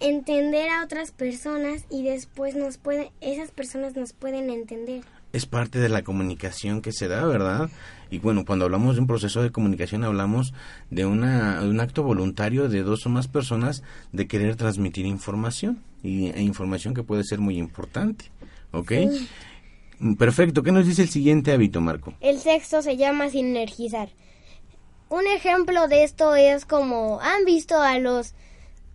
entender 0.00 0.68
a 0.68 0.82
otras 0.82 1.12
personas 1.12 1.84
y 1.90 2.02
después 2.02 2.56
nos 2.56 2.78
pueden 2.78 3.10
esas 3.20 3.52
personas 3.52 3.94
nos 3.94 4.12
pueden 4.12 4.50
entender. 4.50 5.02
Es 5.32 5.46
parte 5.46 5.78
de 5.78 5.88
la 5.88 6.02
comunicación 6.02 6.82
que 6.82 6.92
se 6.92 7.06
da, 7.08 7.24
¿verdad? 7.24 7.70
Y 8.10 8.18
bueno, 8.18 8.44
cuando 8.44 8.64
hablamos 8.64 8.96
de 8.96 9.02
un 9.02 9.06
proceso 9.06 9.42
de 9.42 9.52
comunicación 9.52 10.02
hablamos 10.04 10.52
de, 10.90 11.06
una, 11.06 11.60
de 11.60 11.68
un 11.68 11.78
acto 11.80 12.02
voluntario 12.02 12.68
de 12.68 12.82
dos 12.82 13.06
o 13.06 13.08
más 13.10 13.28
personas 13.28 13.82
de 14.12 14.26
querer 14.26 14.56
transmitir 14.56 15.06
información 15.06 15.82
y 16.02 16.26
e 16.30 16.42
información 16.42 16.94
que 16.94 17.02
puede 17.04 17.22
ser 17.24 17.38
muy 17.38 17.58
importante, 17.58 18.26
¿ok? 18.72 18.92
Perfecto. 20.18 20.62
¿Qué 20.62 20.72
nos 20.72 20.86
dice 20.86 21.02
el 21.02 21.10
siguiente 21.10 21.52
hábito, 21.52 21.80
Marco? 21.80 22.14
El 22.20 22.38
sexto 22.38 22.82
se 22.82 22.96
llama 22.96 23.28
sinergizar. 23.28 24.08
Un 25.10 25.26
ejemplo 25.26 25.88
de 25.88 26.04
esto 26.04 26.34
es 26.34 26.64
como 26.64 27.20
han 27.20 27.44
visto 27.44 27.80
a 27.82 27.98
los 27.98 28.34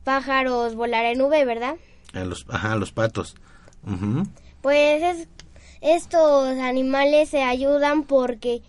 pájaros 0.04 0.76
volar 0.76 1.06
en 1.06 1.20
nube, 1.20 1.46
¿verdad? 1.46 1.76
A 2.14 2.24
los, 2.26 2.46
ajá, 2.50 2.72
a 2.74 2.76
los 2.76 2.92
patos. 2.92 3.36
Pues 4.62 5.04
es- 5.04 5.28
estos 5.86 6.58
animales 6.58 7.30
se 7.30 7.44
ayudan 7.44 8.04
porque 8.04 8.62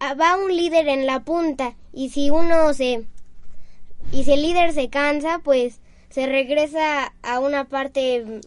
ah, 0.00 0.14
va 0.14 0.36
un 0.36 0.56
líder 0.56 0.88
en 0.88 1.06
la 1.06 1.20
punta 1.20 1.74
y 1.92 2.08
si 2.08 2.30
uno 2.30 2.72
se 2.72 3.04
y 4.12 4.24
si 4.24 4.32
el 4.32 4.42
líder 4.42 4.72
se 4.72 4.88
cansa, 4.88 5.40
pues 5.42 5.80
se 6.08 6.26
regresa 6.26 7.12
a 7.22 7.38
una 7.40 7.64
parte 7.64 8.40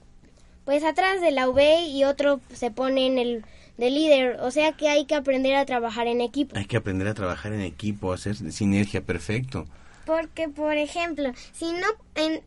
pues 0.65 0.83
atrás 0.83 1.21
de 1.21 1.31
la 1.31 1.47
V 1.47 1.83
y 1.83 2.03
otro 2.03 2.41
se 2.53 2.71
pone 2.71 3.07
en 3.07 3.17
el 3.17 3.45
del 3.77 3.93
líder, 3.93 4.39
o 4.41 4.49
sea 4.49 4.71
que 4.71 4.89
hay 4.89 5.05
que 5.05 5.13
aprender 5.13 5.55
a 5.55 5.65
trabajar 5.65 6.07
en 6.07 6.19
equipo. 6.19 6.57
Hay 6.57 6.65
que 6.65 6.77
aprender 6.77 7.07
a 7.07 7.13
trabajar 7.13 7.53
en 7.53 7.61
equipo, 7.61 8.11
hacer 8.11 8.35
sinergia, 8.51 9.01
perfecto. 9.01 9.67
Porque, 10.05 10.49
por 10.49 10.75
ejemplo, 10.77 11.31
si 11.51 11.71
no, 11.73 11.87
en, 12.15 12.41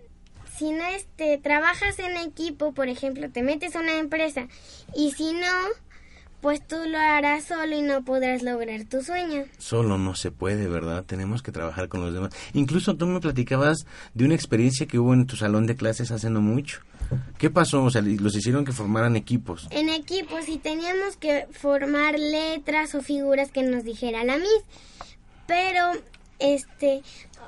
si 0.61 0.73
no 0.73 0.85
este, 0.89 1.39
trabajas 1.39 1.99
en 2.01 2.19
equipo, 2.19 2.75
por 2.75 2.89
ejemplo, 2.89 3.31
te 3.31 3.43
metes 3.43 3.75
a 3.77 3.81
una 3.81 3.97
empresa 3.97 4.47
y 4.95 5.11
si 5.13 5.33
no, 5.33 5.49
pues 6.43 6.61
tú 6.69 6.77
lo 6.87 6.99
harás 6.99 7.45
solo 7.45 7.75
y 7.75 7.81
no 7.81 8.05
podrás 8.05 8.43
lograr 8.43 8.85
tu 8.85 9.01
sueño. 9.01 9.45
Solo 9.57 9.97
no 9.97 10.15
se 10.15 10.31
puede, 10.31 10.69
¿verdad? 10.69 11.03
Tenemos 11.07 11.43
que 11.43 11.51
trabajar 11.51 11.89
con 11.89 12.03
los 12.03 12.13
demás. 12.13 12.35
Incluso 12.53 12.95
tú 12.95 13.07
me 13.07 13.21
platicabas 13.21 13.87
de 14.13 14.27
una 14.27 14.35
experiencia 14.35 14.85
que 14.85 14.99
hubo 14.99 15.15
en 15.15 15.27
tu 15.27 15.37
salón 15.37 15.67
de 15.67 15.77
clases 15.77 16.11
hace 16.11 16.29
no 16.29 16.43
mucho. 16.43 16.83
¿Qué 17.39 17.49
pasó? 17.49 17.83
O 17.83 17.91
sea, 17.91 18.03
los 18.03 18.37
hicieron 18.37 18.67
que 18.67 18.73
formaran 18.73 19.17
equipos. 19.17 19.67
En 19.71 19.89
equipos 19.89 20.47
y 20.47 20.59
teníamos 20.59 21.17
que 21.17 21.47
formar 21.53 22.19
letras 22.19 22.95
o 22.95 23.01
figuras 23.01 23.51
que 23.51 23.63
nos 23.63 23.83
dijera 23.83 24.25
la 24.25 24.37
Miss. 24.37 24.65
Pero, 25.47 25.93
este, 26.39 27.01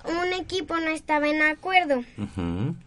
un 0.05 0.33
equipo 0.33 0.77
no 0.77 0.89
estaba 0.89 1.29
en 1.29 1.43
acuerdo. 1.43 2.05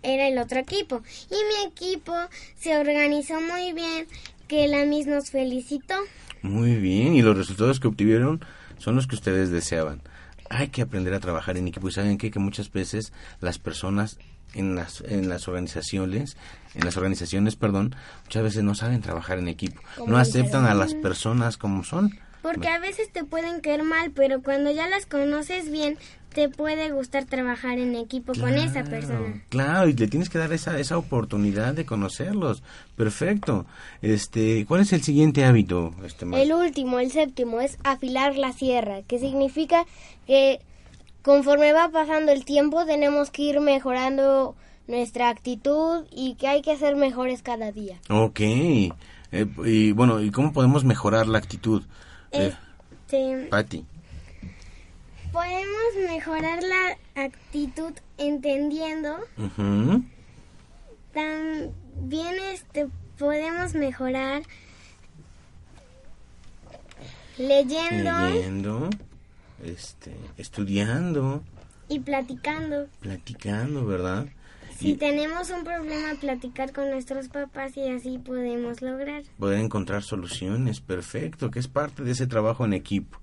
Era 0.04 0.28
el 0.28 0.38
otro 0.38 0.60
equipo. 0.60 1.02
Y 1.30 1.36
mi 1.36 1.72
equipo 1.72 2.14
se 2.58 2.78
organizó 2.78 3.40
muy 3.42 3.74
bien, 3.74 4.08
que 4.48 4.68
la 4.68 4.86
Miss 4.86 5.08
nos 5.08 5.32
felicitó. 5.32 5.96
Muy 6.42 6.76
bien, 6.76 7.16
y 7.16 7.22
los 7.22 7.38
resultados 7.38 7.80
que 7.80 7.88
obtuvieron 7.88 8.44
son 8.78 8.96
los 8.96 9.08
que 9.08 9.16
ustedes 9.16 9.50
deseaban. 9.50 10.02
Hay 10.50 10.68
que 10.68 10.84
aprender 10.84 11.14
a 11.14 11.20
trabajar 11.20 11.58
en 11.58 11.68
equipo 11.68 11.88
y 11.88 11.92
saben 11.92 12.18
qué? 12.18 12.30
que 12.30 12.40
muchas 12.40 12.72
veces 12.72 13.14
las 13.42 13.58
personas 13.58 14.20
en 14.54 14.76
las 14.76 15.02
en 15.02 15.28
las 15.28 15.48
organizaciones, 15.48 16.38
en 16.76 16.86
las 16.86 16.98
organizaciones, 16.98 17.56
perdón, 17.56 17.96
muchas 18.24 18.44
veces 18.44 18.64
no 18.64 18.76
saben 18.76 19.02
trabajar 19.02 19.40
en 19.40 19.48
equipo, 19.48 19.82
no 20.08 20.18
aceptan 20.18 20.66
a 20.66 20.74
las 20.74 20.94
personas 20.94 21.58
como 21.58 21.84
son. 21.84 22.18
Porque 22.46 22.68
a 22.68 22.78
veces 22.78 23.12
te 23.12 23.24
pueden 23.24 23.60
caer 23.60 23.82
mal, 23.82 24.12
pero 24.12 24.44
cuando 24.44 24.70
ya 24.70 24.88
las 24.88 25.08
conoces 25.08 25.72
bien, 25.72 25.98
te 26.32 26.48
puede 26.48 26.92
gustar 26.92 27.26
trabajar 27.26 27.80
en 27.80 27.96
equipo 27.96 28.34
con 28.40 28.54
esa 28.54 28.84
persona. 28.84 29.42
Claro, 29.50 29.90
y 29.90 29.94
le 29.94 30.08
tienes 30.08 30.30
que 30.30 30.38
dar 30.38 30.54
esa 30.54 30.78
esa 30.78 30.96
oportunidad 30.96 31.74
de 31.74 31.88
conocerlos. 31.88 32.62
Perfecto. 32.96 33.66
Este, 34.04 34.64
¿cuál 34.68 34.82
es 34.82 34.94
el 34.94 35.02
siguiente 35.02 35.44
hábito, 35.44 35.96
este 36.06 36.28
El 36.40 36.54
último, 36.54 37.00
el 37.00 37.10
séptimo, 37.10 37.62
es 37.62 37.80
afilar 37.84 38.38
la 38.38 38.54
sierra, 38.54 39.02
que 39.02 39.18
significa 39.18 39.88
que 40.28 40.60
conforme 41.24 41.74
va 41.74 41.90
pasando 41.90 42.32
el 42.32 42.46
tiempo 42.46 42.86
tenemos 42.86 43.32
que 43.32 43.42
ir 43.42 43.60
mejorando 43.60 44.56
nuestra 44.88 45.30
actitud 45.30 46.06
y 46.12 46.36
que 46.36 46.48
hay 46.48 46.62
que 46.62 46.78
ser 46.78 46.96
mejores 46.96 47.42
cada 47.42 47.72
día. 47.72 48.00
Ok. 48.12 48.40
Eh, 48.40 48.92
y 49.66 49.94
bueno, 49.94 50.22
¿y 50.22 50.30
cómo 50.30 50.54
podemos 50.54 50.84
mejorar 50.84 51.26
la 51.26 51.40
actitud? 51.40 51.82
Este, 52.38 53.48
Patti. 53.50 53.86
podemos 55.32 56.10
mejorar 56.10 56.64
la 56.64 57.24
actitud 57.24 57.94
entendiendo. 58.18 59.18
También 61.14 62.36
este, 62.52 62.88
podemos 63.18 63.74
mejorar 63.74 64.44
leyendo 67.38 68.30
leyendo, 68.30 68.90
este, 69.64 70.16
estudiando, 70.38 71.44
y 71.88 72.00
platicando. 72.00 72.88
platicando, 73.00 73.86
¿verdad? 73.86 74.28
Si 74.78 74.92
Y 74.92 74.96
tenemos 74.96 75.50
un 75.52 75.64
problema, 75.64 76.14
platicar 76.20 76.74
con 76.74 76.90
nuestros 76.90 77.30
papás 77.30 77.78
y 77.78 77.88
así 77.90 78.18
podemos 78.18 78.82
lograr. 78.82 79.24
poder 79.40 79.60
encontrar 79.60 80.04
soluciones, 80.04 80.82
perfecto, 80.82 81.50
que 81.50 81.60
es 81.60 81.68
parte 81.68 82.04
de 82.04 82.12
ese 82.12 82.28
trabajo 82.28 82.66
en 82.66 82.74
equipo. 82.74 83.18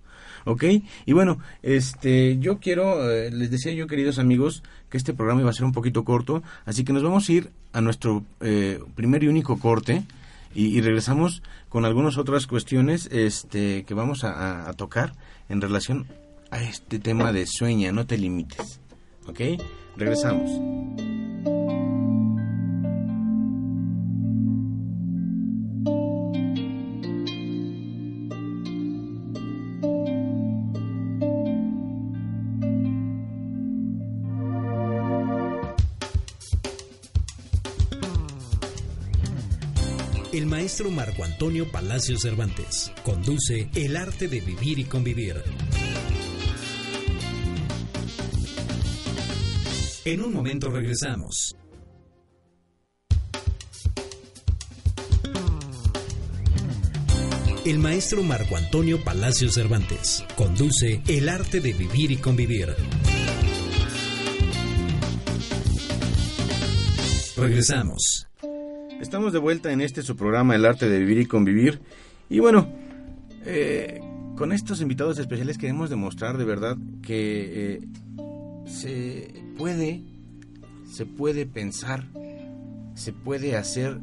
¿Ok? 0.44 0.64
Y 1.06 1.12
bueno, 1.12 1.38
este, 1.62 2.38
yo 2.38 2.58
quiero, 2.58 3.08
eh, 3.10 3.30
les 3.30 3.50
decía 3.50 3.72
yo, 3.72 3.86
queridos 3.86 4.18
amigos, 4.18 4.62
que 4.88 4.96
este 4.96 5.12
programa 5.14 5.40
iba 5.42 5.50
a 5.50 5.52
ser 5.52 5.64
un 5.64 5.72
poquito 5.72 6.04
corto, 6.04 6.42
así 6.64 6.84
que 6.84 6.92
nos 6.92 7.02
vamos 7.02 7.28
a 7.28 7.32
ir 7.32 7.50
a 7.72 7.80
nuestro 7.80 8.24
eh, 8.40 8.80
primer 8.96 9.22
y 9.22 9.28
único 9.28 9.58
corte 9.60 10.02
y, 10.54 10.76
y 10.76 10.80
regresamos 10.80 11.42
con 11.68 11.84
algunas 11.84 12.18
otras 12.18 12.46
cuestiones 12.48 13.08
este, 13.12 13.84
que 13.84 13.94
vamos 13.94 14.24
a, 14.24 14.32
a- 14.32 14.70
a 14.70 14.72
tocar 14.72 15.12
en 15.48 15.60
relación 15.60 16.06
a 16.50 16.60
este 16.62 16.98
tema 16.98 17.32
de 17.32 17.46
sueña, 17.46 17.92
no 17.92 18.06
te 18.06 18.18
limites. 18.18 18.80
¿Ok? 19.28 19.40
Regresamos. 19.96 20.50
Maestro 40.52 40.90
Marco 40.90 41.24
Antonio 41.24 41.66
Palacio 41.72 42.18
Cervantes 42.18 42.92
conduce 43.04 43.70
El 43.74 43.96
arte 43.96 44.28
de 44.28 44.42
vivir 44.42 44.78
y 44.78 44.84
convivir. 44.84 45.42
En 50.04 50.20
un 50.20 50.34
momento 50.34 50.68
regresamos. 50.68 51.56
El 57.64 57.78
maestro 57.78 58.22
Marco 58.22 58.54
Antonio 58.54 59.02
Palacio 59.02 59.50
Cervantes 59.50 60.22
conduce 60.36 61.00
El 61.08 61.30
arte 61.30 61.60
de 61.60 61.72
vivir 61.72 62.10
y 62.10 62.18
convivir. 62.18 62.76
Regresamos. 67.38 68.26
Estamos 69.12 69.34
de 69.34 69.40
vuelta 69.40 69.70
en 69.70 69.82
este 69.82 70.00
su 70.00 70.16
programa 70.16 70.54
El 70.54 70.64
arte 70.64 70.88
de 70.88 70.98
vivir 70.98 71.18
y 71.18 71.26
convivir. 71.26 71.82
Y 72.30 72.38
bueno, 72.38 72.66
eh, 73.44 74.00
con 74.38 74.52
estos 74.52 74.80
invitados 74.80 75.18
especiales 75.18 75.58
queremos 75.58 75.90
demostrar 75.90 76.38
de 76.38 76.46
verdad 76.46 76.78
que 77.02 77.74
eh, 77.74 77.80
se 78.64 79.44
puede, 79.58 80.00
se 80.90 81.04
puede 81.04 81.44
pensar, 81.44 82.06
se 82.94 83.12
puede 83.12 83.54
hacer, 83.54 84.00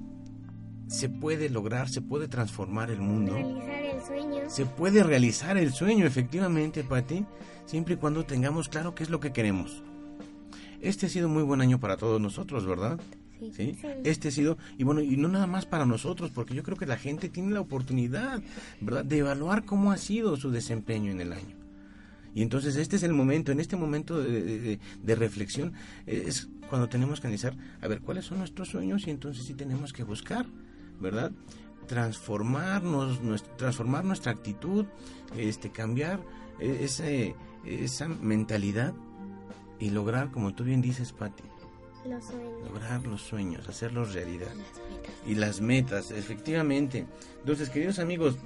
se 0.85 1.09
puede 1.09 1.49
lograr, 1.49 1.89
se 1.89 2.01
puede 2.01 2.27
transformar 2.27 2.91
el 2.91 2.99
mundo. 3.01 3.33
Realizar 3.33 3.83
el 3.83 4.01
sueño. 4.03 4.43
Se 4.47 4.67
puede 4.67 5.01
realizar 5.01 5.57
el 5.57 5.73
sueño, 5.73 6.05
efectivamente, 6.05 6.83
Pati, 6.83 7.25
siempre 7.65 7.95
y 7.95 7.97
cuando 7.97 8.25
tengamos 8.25 8.69
claro 8.69 8.93
qué 8.93 9.01
es 9.01 9.09
lo 9.09 9.19
que 9.19 9.33
queremos. 9.33 9.81
Este 10.81 11.07
ha 11.07 11.09
sido 11.09 11.29
muy 11.29 11.41
buen 11.41 11.61
año 11.61 11.79
para 11.79 11.97
todos 11.97 12.21
nosotros, 12.21 12.67
¿verdad? 12.67 12.99
Sí. 13.56 13.75
Este 14.04 14.28
ha 14.28 14.32
sido, 14.32 14.58
y 14.78 14.84
bueno, 14.84 15.02
y 15.02 15.15
no 15.17 15.28
nada 15.28 15.47
más 15.47 15.65
para 15.65 15.86
nosotros, 15.86 16.32
porque 16.32 16.54
yo 16.54 16.63
creo 16.63 16.78
que 16.78 16.86
la 16.86 16.97
gente 16.97 17.30
tiene 17.30 17.52
la 17.52 17.62
oportunidad, 17.62 18.41
¿verdad?, 18.82 19.06
de 19.06 19.17
evaluar 19.19 19.65
cómo 19.65 19.91
ha 19.91 19.97
sido 19.97 20.36
su 20.38 20.52
desempeño 20.52 21.12
en 21.12 21.21
el 21.21 21.34
año. 21.34 21.56
Y 22.36 22.41
entonces 22.43 22.75
este 22.75 22.95
es 22.97 23.04
el 23.04 23.13
momento, 23.13 23.52
en 23.52 23.60
este 23.60 23.75
momento 23.75 24.21
de, 24.21 24.41
de- 24.43 24.60
de- 24.60 24.80
de 25.04 25.15
reflexión, 25.15 25.73
eh, 26.06 26.25
es 26.28 26.47
cuando 26.69 26.88
tenemos 26.88 27.19
que 27.19 27.28
analizar, 27.28 27.56
a 27.82 27.88
ver, 27.88 28.02
cuáles 28.02 28.25
son 28.25 28.38
nuestros 28.39 28.69
sueños 28.69 29.08
y 29.08 29.10
entonces 29.10 29.45
sí 29.45 29.56
tenemos 29.56 29.93
que 29.93 30.04
buscar, 30.04 30.45
¿verdad? 30.99 31.32
Transformarnos, 31.88 33.21
nues- 33.23 33.43
transformar 33.58 34.06
nuestra 34.06 34.32
actitud, 34.32 34.86
este, 35.38 35.71
cambiar 35.71 36.19
eh, 36.60 36.80
ese, 36.82 37.36
esa 37.65 38.08
mentalidad 38.08 38.93
y 39.80 39.89
lograr, 39.89 40.30
como 40.32 40.54
tú 40.54 40.63
bien 40.63 40.82
dices, 40.82 41.12
Patti, 41.13 41.43
Los 42.05 42.23
sueños. 42.25 42.63
lograr 42.63 43.05
los 43.05 43.21
sueños, 43.21 43.67
hacerlos 43.67 44.13
realidad. 44.13 44.53
Y 45.27 45.35
las 45.35 45.59
metas, 45.59 46.12
efectivamente. 46.12 47.05
Entonces, 47.39 47.69
queridos 47.69 47.99
amigos, 47.99 48.38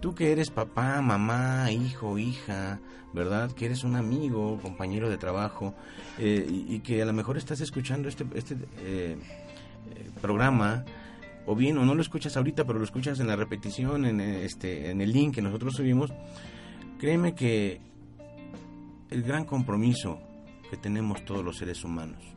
tú 0.00 0.14
que 0.14 0.32
eres 0.32 0.50
papá, 0.50 1.00
mamá, 1.02 1.70
hijo, 1.70 2.18
hija, 2.18 2.80
¿verdad? 3.12 3.52
Que 3.52 3.66
eres 3.66 3.84
un 3.84 3.96
amigo, 3.96 4.58
compañero 4.62 5.10
de 5.10 5.18
trabajo, 5.18 5.74
eh, 6.18 6.46
y, 6.48 6.74
y 6.76 6.80
que 6.80 7.02
a 7.02 7.04
lo 7.04 7.12
mejor 7.12 7.36
estás 7.36 7.60
escuchando 7.60 8.08
este, 8.08 8.24
este 8.34 8.54
eh, 8.78 9.16
eh, 9.18 10.10
programa, 10.20 10.84
o 11.46 11.54
bien 11.54 11.76
o 11.78 11.84
no 11.84 11.94
lo 11.94 12.00
escuchas 12.00 12.36
ahorita, 12.36 12.64
pero 12.64 12.78
lo 12.78 12.84
escuchas 12.84 13.20
en 13.20 13.26
la 13.26 13.36
repetición, 13.36 14.06
en 14.06 14.20
este, 14.20 14.90
en 14.90 15.00
el 15.02 15.12
link 15.12 15.34
que 15.34 15.42
nosotros 15.42 15.74
subimos, 15.74 16.12
créeme 16.98 17.34
que 17.34 17.80
el 19.10 19.22
gran 19.22 19.44
compromiso 19.44 20.18
que 20.70 20.78
tenemos 20.78 21.24
todos 21.24 21.44
los 21.44 21.58
seres 21.58 21.84
humanos 21.84 22.31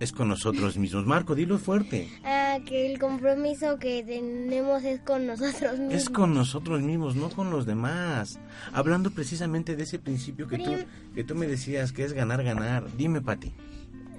es 0.00 0.12
con 0.12 0.28
nosotros 0.28 0.78
mismos. 0.78 1.06
Marco, 1.06 1.34
dilo 1.34 1.58
fuerte. 1.58 2.08
Ah, 2.24 2.58
que 2.66 2.90
el 2.90 2.98
compromiso 2.98 3.78
que 3.78 4.02
tenemos 4.02 4.82
es 4.82 5.00
con 5.02 5.26
nosotros 5.26 5.78
mismos. 5.78 5.94
Es 5.94 6.08
con 6.08 6.34
nosotros 6.34 6.80
mismos, 6.80 7.14
no 7.16 7.28
con 7.28 7.50
los 7.50 7.66
demás. 7.66 8.38
Hablando 8.72 9.10
precisamente 9.10 9.76
de 9.76 9.82
ese 9.82 9.98
principio 9.98 10.48
que 10.48 10.58
tú, 10.58 10.72
que 11.14 11.22
tú 11.22 11.34
me 11.34 11.46
decías, 11.46 11.92
que 11.92 12.04
es 12.04 12.14
ganar, 12.14 12.42
ganar. 12.42 12.86
Dime, 12.96 13.20
Pati. 13.20 13.52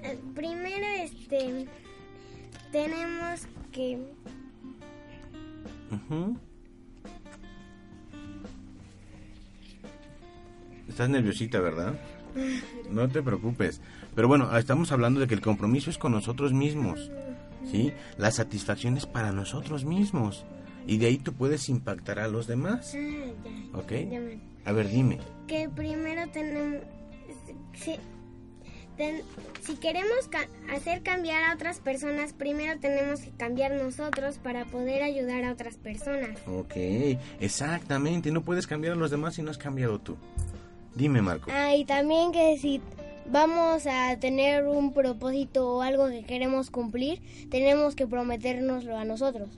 Eh, 0.04 0.18
Primero, 0.34 0.86
este, 1.02 1.66
tenemos 2.70 3.40
que 3.72 3.98
Ujú. 5.90 6.36
Estás 10.88 11.08
nerviosita, 11.08 11.60
¿verdad? 11.60 11.98
No 12.90 13.08
te 13.08 13.22
preocupes. 13.22 13.80
Pero 14.14 14.28
bueno, 14.28 14.56
estamos 14.56 14.92
hablando 14.92 15.20
de 15.20 15.26
que 15.26 15.34
el 15.34 15.40
compromiso 15.40 15.90
es 15.90 15.98
con 15.98 16.12
nosotros 16.12 16.52
mismos. 16.52 17.10
¿Sí? 17.70 17.92
La 18.18 18.30
satisfacción 18.32 18.96
es 18.96 19.06
para 19.06 19.32
nosotros 19.32 19.84
mismos. 19.84 20.44
Y 20.86 20.98
de 20.98 21.06
ahí 21.06 21.16
tú 21.18 21.32
puedes 21.32 21.68
impactar 21.68 22.18
a 22.18 22.26
los 22.28 22.46
demás. 22.48 22.94
Ah, 22.96 23.32
ya, 23.44 23.78
¿Ok? 23.78 23.92
A 24.64 24.72
ver, 24.72 24.88
dime. 24.88 25.18
que 25.46 25.68
primero 25.68 26.28
tenemos 26.30 26.82
si, 27.74 27.96
ten- 28.96 29.22
si 29.62 29.76
queremos 29.76 30.28
ca- 30.28 30.48
hacer 30.74 31.02
cambiar 31.02 31.44
a 31.50 31.54
otras 31.54 31.78
personas, 31.80 32.32
primero 32.32 32.78
tenemos 32.80 33.20
que 33.20 33.30
cambiar 33.30 33.72
nosotros 33.72 34.38
para 34.38 34.64
poder 34.66 35.02
ayudar 35.04 35.44
a 35.44 35.52
otras 35.52 35.76
personas. 35.76 36.36
Ok, 36.48 36.74
exactamente. 37.40 38.30
No 38.32 38.42
puedes 38.42 38.66
cambiar 38.66 38.94
a 38.94 38.96
los 38.96 39.10
demás 39.10 39.34
si 39.36 39.42
no 39.42 39.50
has 39.52 39.58
cambiado 39.58 39.98
tú. 40.00 40.16
Dime, 40.94 41.22
Marco. 41.22 41.50
Ah, 41.52 41.74
y 41.74 41.84
también 41.84 42.32
que 42.32 42.58
si 42.58 42.80
vamos 43.30 43.86
a 43.86 44.16
tener 44.18 44.66
un 44.66 44.92
propósito 44.92 45.76
o 45.76 45.82
algo 45.82 46.08
que 46.08 46.24
queremos 46.24 46.70
cumplir, 46.70 47.20
tenemos 47.50 47.94
que 47.94 48.06
prometérnoslo 48.06 48.96
a 48.96 49.04
nosotros. 49.04 49.48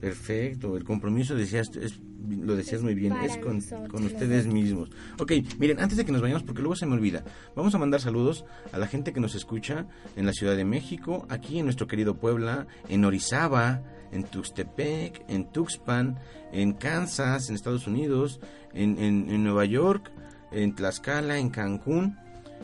Perfecto, 0.00 0.76
el 0.78 0.84
compromiso 0.84 1.34
decías, 1.34 1.68
es- 1.76 2.00
lo 2.28 2.56
decías 2.56 2.82
muy 2.82 2.94
bien, 2.94 3.12
para 3.12 3.26
es 3.26 3.36
con, 3.38 3.56
nosotros. 3.56 3.88
con 3.90 4.04
ustedes 4.04 4.46
mismos. 4.46 4.90
Ok, 5.18 5.32
miren, 5.58 5.78
antes 5.80 5.98
de 5.98 6.04
que 6.06 6.12
nos 6.12 6.22
vayamos, 6.22 6.42
porque 6.42 6.62
luego 6.62 6.74
se 6.76 6.86
me 6.86 6.94
olvida, 6.94 7.22
vamos 7.54 7.74
a 7.74 7.78
mandar 7.78 8.00
saludos 8.00 8.44
a 8.72 8.78
la 8.78 8.86
gente 8.86 9.12
que 9.12 9.20
nos 9.20 9.34
escucha 9.34 9.86
en 10.16 10.24
la 10.24 10.32
Ciudad 10.32 10.56
de 10.56 10.64
México, 10.64 11.26
aquí 11.28 11.58
en 11.58 11.66
nuestro 11.66 11.86
querido 11.86 12.14
Puebla, 12.16 12.66
en 12.88 13.04
Orizaba, 13.04 13.82
en 14.10 14.24
Tuxtepec, 14.24 15.22
en 15.28 15.50
Tuxpan, 15.52 16.18
en 16.52 16.72
Kansas, 16.72 17.48
en 17.50 17.54
Estados 17.54 17.86
Unidos, 17.86 18.40
en, 18.72 18.98
en- 18.98 19.28
en 19.30 19.44
Nueva 19.44 19.66
York, 19.66 20.10
en 20.50 20.74
Tlaxcala, 20.74 21.38
en 21.38 21.50
Cancún, 21.50 22.16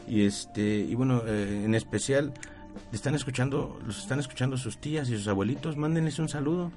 y 0.08 0.24
este, 0.24 0.62
y 0.62 0.94
bueno, 0.94 1.22
eh, 1.26 1.62
en 1.64 1.74
especial, 1.74 2.32
están 2.92 3.14
escuchando, 3.14 3.78
los 3.86 3.98
están 3.98 4.20
escuchando 4.20 4.56
sus 4.56 4.78
tías 4.78 5.08
y 5.08 5.16
sus 5.16 5.28
abuelitos, 5.28 5.76
mándenles 5.76 6.18
un 6.18 6.28
saludo. 6.28 6.70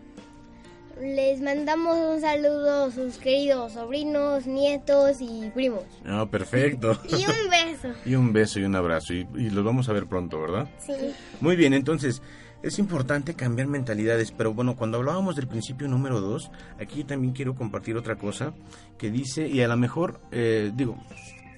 Les 1.02 1.40
mandamos 1.42 1.96
un 1.98 2.20
saludo 2.20 2.86
a 2.86 2.92
sus 2.92 3.18
queridos 3.18 3.74
sobrinos, 3.74 4.46
nietos 4.46 5.22
y 5.22 5.50
primos. 5.54 5.84
Ah, 6.06 6.28
perfecto. 6.30 7.00
Y 7.08 7.14
un 7.16 7.50
beso. 7.50 7.94
Y 8.06 8.16
un 8.16 8.34
beso 8.34 8.60
y 8.60 8.64
un 8.64 8.76
abrazo. 8.76 9.14
Y, 9.14 9.26
y 9.36 9.50
los 9.50 9.64
vamos 9.64 9.88
a 9.88 9.94
ver 9.94 10.08
pronto, 10.08 10.42
¿verdad? 10.42 10.68
Sí. 10.78 10.94
Muy 11.40 11.56
bien, 11.56 11.74
entonces, 11.74 12.22
es 12.64 12.80
importante 12.80 13.34
cambiar 13.34 13.68
mentalidades. 13.68 14.32
Pero 14.32 14.54
bueno, 14.54 14.76
cuando 14.76 14.98
hablábamos 14.98 15.36
del 15.36 15.48
principio 15.48 15.88
número 15.88 16.20
dos, 16.20 16.52
aquí 16.80 17.04
también 17.04 17.34
quiero 17.34 17.56
compartir 17.56 17.96
otra 17.96 18.16
cosa 18.16 18.54
que 18.98 19.10
dice, 19.10 19.48
y 19.48 19.62
a 19.62 19.68
lo 19.68 19.78
mejor, 19.78 20.20
eh, 20.32 20.72
digo, 20.76 20.98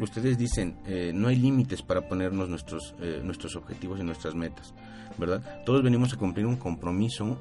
ustedes 0.04 0.38
dicen, 0.38 0.78
eh, 0.86 1.12
no 1.14 1.28
hay 1.28 1.36
límites 1.36 1.82
para 1.82 2.08
ponernos 2.08 2.50
nuestros, 2.50 2.96
eh, 3.02 3.22
nuestros 3.24 3.56
objetivos 3.56 4.00
y 4.00 4.04
nuestras 4.04 4.36
metas, 4.36 4.74
¿verdad? 5.18 5.64
Todos 5.66 5.84
venimos 5.84 6.14
a 6.14 6.18
cumplir 6.18 6.46
un 6.46 6.56
compromiso, 6.58 7.40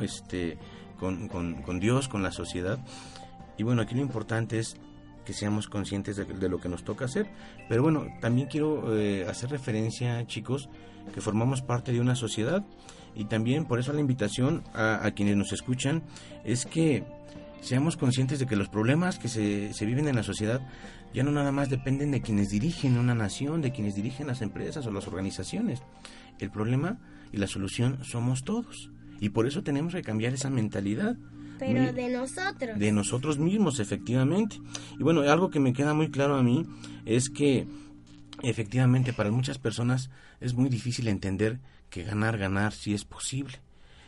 este, 0.00 0.58
con, 0.98 1.28
con- 1.28 1.62
con 1.62 1.80
Dios, 1.80 2.08
con 2.08 2.22
la 2.22 2.32
sociedad. 2.32 2.78
Y 3.58 3.62
bueno, 3.62 3.82
aquí 3.82 3.94
lo 3.94 4.00
importante 4.02 4.58
es 4.58 4.76
que 5.24 5.32
seamos 5.32 5.68
conscientes 5.68 6.16
de, 6.16 6.48
lo 6.48 6.58
que 6.58 6.68
nos 6.68 6.82
toca 6.84 7.04
hacer. 7.04 7.28
Pero 7.68 7.82
bueno, 7.82 8.06
también 8.20 8.48
quiero 8.48 8.96
eh, 8.96 9.24
hacer 9.28 9.50
referencia, 9.50 10.26
chicos, 10.26 10.68
que 11.14 11.20
formamos 11.20 11.62
parte 11.62 11.92
de 11.92 12.00
una 12.00 12.14
sociedad 12.16 12.64
y 13.14 13.26
también 13.26 13.66
por 13.66 13.78
eso 13.78 13.92
la 13.92 14.00
invitación 14.00 14.62
a 14.72 15.10
quienes 15.14 15.36
nos 15.36 15.52
escuchan 15.52 16.02
es 16.44 16.64
que 16.64 17.04
seamos 17.62 17.96
conscientes 17.96 18.38
de 18.38 18.46
que 18.46 18.56
los 18.56 18.68
problemas 18.68 19.18
que 19.18 19.28
se, 19.28 19.72
se 19.72 19.86
viven 19.86 20.06
en 20.08 20.16
la 20.16 20.22
sociedad 20.22 20.60
ya 21.14 21.22
no 21.22 21.30
nada 21.32 21.50
más 21.52 21.70
dependen 21.70 22.10
de 22.10 22.20
quienes 22.20 22.50
dirigen 22.50 22.98
una 22.98 23.14
nación, 23.14 23.62
de 23.62 23.72
quienes 23.72 23.94
dirigen 23.94 24.26
las 24.26 24.42
empresas 24.42 24.86
o 24.86 24.90
las 24.92 25.06
organizaciones. 25.08 25.82
El 26.38 26.50
problema 26.50 26.98
y 27.32 27.38
la 27.38 27.46
solución 27.46 28.04
somos 28.04 28.44
todos. 28.44 28.90
Y 29.20 29.30
por 29.30 29.46
eso 29.46 29.62
tenemos 29.62 29.94
que 29.94 30.02
cambiar 30.02 30.34
esa 30.34 30.50
mentalidad. 30.50 31.16
Pero 31.58 31.80
Muy- 31.82 31.92
de 31.92 32.08
nosotros. 32.08 32.78
de 32.78 32.92
nosotros 32.92 33.38
mismos, 33.38 33.78
efectivamente. 33.78 34.56
Y 34.98 35.02
bueno, 35.04 35.20
algo 35.22 35.48
que 35.50 35.60
me 35.60 35.72
queda 35.72 35.94
muy 35.94 36.10
claro 36.10 36.34
a 36.36 36.42
mí 36.42 36.66
es 37.06 37.30
que 37.30 37.66
efectivamente 38.42 39.12
para 39.12 39.30
muchas 39.30 39.58
personas 39.58 40.10
es 40.40 40.54
muy 40.54 40.68
difícil 40.68 41.08
entender 41.08 41.60
que 41.90 42.02
ganar, 42.02 42.38
ganar 42.38 42.72
sí 42.72 42.94
es 42.94 43.04
posible. 43.04 43.60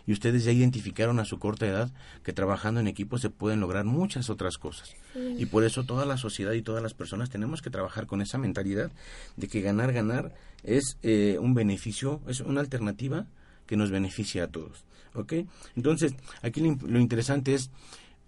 Y 0.06 0.12
ustedes 0.12 0.44
ya 0.44 0.52
identificaron 0.52 1.18
a 1.18 1.24
su 1.24 1.38
corta 1.38 1.66
edad 1.66 1.90
que 2.22 2.32
trabajando 2.32 2.80
en 2.80 2.88
equipo 2.88 3.18
se 3.18 3.30
pueden 3.30 3.60
lograr 3.60 3.84
muchas 3.84 4.30
otras 4.30 4.58
cosas. 4.58 4.94
Y 5.38 5.46
por 5.46 5.64
eso 5.64 5.84
toda 5.84 6.04
la 6.04 6.16
sociedad 6.16 6.52
y 6.52 6.62
todas 6.62 6.82
las 6.82 6.94
personas 6.94 7.30
tenemos 7.30 7.62
que 7.62 7.70
trabajar 7.70 8.06
con 8.06 8.20
esa 8.20 8.38
mentalidad 8.38 8.90
de 9.36 9.48
que 9.48 9.60
ganar, 9.60 9.92
ganar 9.92 10.34
es 10.62 10.98
eh, 11.02 11.38
un 11.40 11.54
beneficio, 11.54 12.20
es 12.26 12.40
una 12.40 12.60
alternativa 12.60 13.26
que 13.66 13.76
nos 13.76 13.90
beneficia 13.90 14.44
a 14.44 14.48
todos. 14.48 14.84
¿Ok? 15.14 15.34
Entonces, 15.76 16.14
aquí 16.42 16.60
lo, 16.60 16.98
interesante 16.98 17.54
es, 17.54 17.70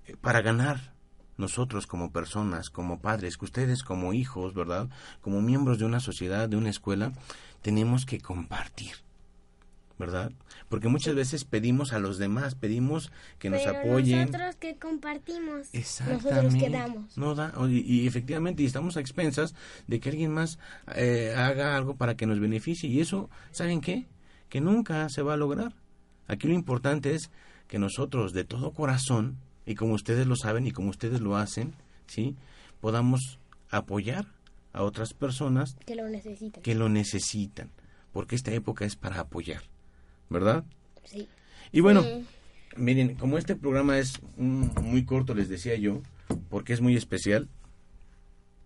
eh, 0.06 0.16
para 0.20 0.40
ganar 0.40 0.94
nosotros 1.36 1.86
como 1.86 2.12
personas, 2.12 2.70
como 2.70 3.00
padres, 3.00 3.36
que 3.36 3.44
ustedes 3.44 3.82
como 3.82 4.14
hijos, 4.14 4.54
¿verdad? 4.54 4.88
Como 5.20 5.42
miembros 5.42 5.78
de 5.78 5.84
una 5.84 6.00
sociedad, 6.00 6.48
de 6.48 6.56
una 6.56 6.70
escuela, 6.70 7.12
tenemos 7.62 8.06
que 8.06 8.20
compartir. 8.20 9.05
¿Verdad? 9.98 10.30
Porque 10.68 10.88
muchas 10.88 11.14
veces 11.14 11.44
pedimos 11.44 11.94
a 11.94 11.98
los 11.98 12.18
demás, 12.18 12.54
pedimos 12.54 13.10
que 13.38 13.48
nos 13.48 13.66
apoyen. 13.66 14.26
nosotros 14.26 14.56
que 14.56 14.76
compartimos. 14.76 15.68
Exactamente. 15.72 16.58
que 16.58 16.68
damos. 16.70 17.16
No 17.16 17.34
da, 17.34 17.54
y 17.70 18.06
efectivamente, 18.06 18.62
y 18.62 18.66
estamos 18.66 18.98
a 18.98 19.00
expensas 19.00 19.54
de 19.86 19.98
que 19.98 20.10
alguien 20.10 20.32
más 20.32 20.58
eh, 20.94 21.34
haga 21.34 21.76
algo 21.76 21.96
para 21.96 22.14
que 22.14 22.26
nos 22.26 22.40
beneficie. 22.40 22.90
Y 22.90 23.00
eso, 23.00 23.30
¿saben 23.52 23.80
qué? 23.80 24.04
Que 24.50 24.60
nunca 24.60 25.08
se 25.08 25.22
va 25.22 25.32
a 25.32 25.38
lograr. 25.38 25.72
Aquí 26.28 26.46
lo 26.46 26.52
importante 26.54 27.14
es 27.14 27.30
que 27.66 27.78
nosotros, 27.78 28.34
de 28.34 28.44
todo 28.44 28.72
corazón, 28.72 29.38
y 29.64 29.76
como 29.76 29.94
ustedes 29.94 30.26
lo 30.26 30.36
saben 30.36 30.66
y 30.66 30.72
como 30.72 30.90
ustedes 30.90 31.20
lo 31.22 31.36
hacen, 31.38 31.72
¿sí? 32.06 32.36
Podamos 32.82 33.38
apoyar 33.70 34.26
a 34.74 34.82
otras 34.82 35.14
personas 35.14 35.74
Que 35.86 35.94
lo 35.96 36.06
necesitan. 36.08 36.62
que 36.62 36.74
lo 36.74 36.90
necesitan. 36.90 37.70
Porque 38.12 38.36
esta 38.36 38.52
época 38.52 38.84
es 38.84 38.94
para 38.96 39.20
apoyar. 39.20 39.62
¿Verdad? 40.28 40.64
Sí. 41.04 41.28
Y 41.72 41.80
bueno, 41.80 42.04
miren, 42.76 43.14
como 43.14 43.38
este 43.38 43.56
programa 43.56 43.98
es 43.98 44.20
muy 44.36 45.04
corto, 45.04 45.34
les 45.34 45.48
decía 45.48 45.76
yo, 45.76 46.02
porque 46.48 46.72
es 46.72 46.80
muy 46.80 46.96
especial, 46.96 47.48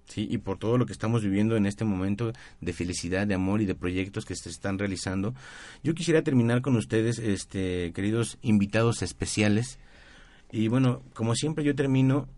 sí, 0.07 0.27
y 0.31 0.39
por 0.39 0.59
todo 0.59 0.79
lo 0.79 0.87
que 0.87 0.93
estamos 0.93 1.23
viviendo 1.23 1.57
en 1.57 1.67
este 1.67 1.85
momento 1.85 2.33
de 2.61 2.73
felicidad, 2.73 3.27
de 3.27 3.35
amor 3.35 3.61
y 3.61 3.67
de 3.67 3.75
proyectos 3.75 4.25
que 4.25 4.37
se 4.37 4.49
están 4.49 4.79
realizando, 4.79 5.35
yo 5.83 5.95
quisiera 5.95 6.23
terminar 6.23 6.63
con 6.63 6.77
ustedes, 6.77 7.19
este, 7.19 7.93
queridos 7.93 8.39
invitados 8.43 9.03
especiales, 9.03 9.79
y 10.53 10.69
bueno, 10.69 11.03
como 11.15 11.35
siempre 11.35 11.65
yo 11.65 11.75
termino 11.75 12.29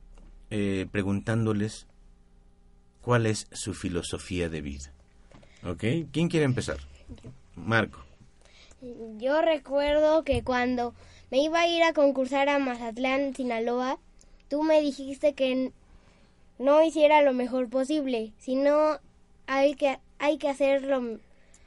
eh, 0.50 0.86
preguntándoles 0.90 1.86
cuál 3.00 3.26
es 3.26 3.48
su 3.52 3.74
filosofía 3.74 4.48
de 4.48 4.60
vida, 4.60 4.92
¿ok? 5.64 5.84
¿Quién 6.12 6.28
quiere 6.28 6.44
empezar? 6.44 6.78
Marco. 7.56 8.11
Yo 9.18 9.40
recuerdo 9.42 10.24
que 10.24 10.42
cuando 10.42 10.94
me 11.30 11.42
iba 11.42 11.60
a 11.60 11.68
ir 11.68 11.82
a 11.82 11.92
concursar 11.92 12.48
a 12.48 12.58
Mazatlán, 12.58 13.34
Sinaloa, 13.34 13.98
tú 14.48 14.62
me 14.62 14.80
dijiste 14.80 15.34
que 15.34 15.72
no 16.58 16.82
hiciera 16.82 17.22
lo 17.22 17.32
mejor 17.32 17.68
posible, 17.68 18.32
sino 18.38 18.98
hay 19.46 19.74
que 19.74 19.98
hay 20.18 20.38
que 20.38 20.48
hacerlo 20.48 21.18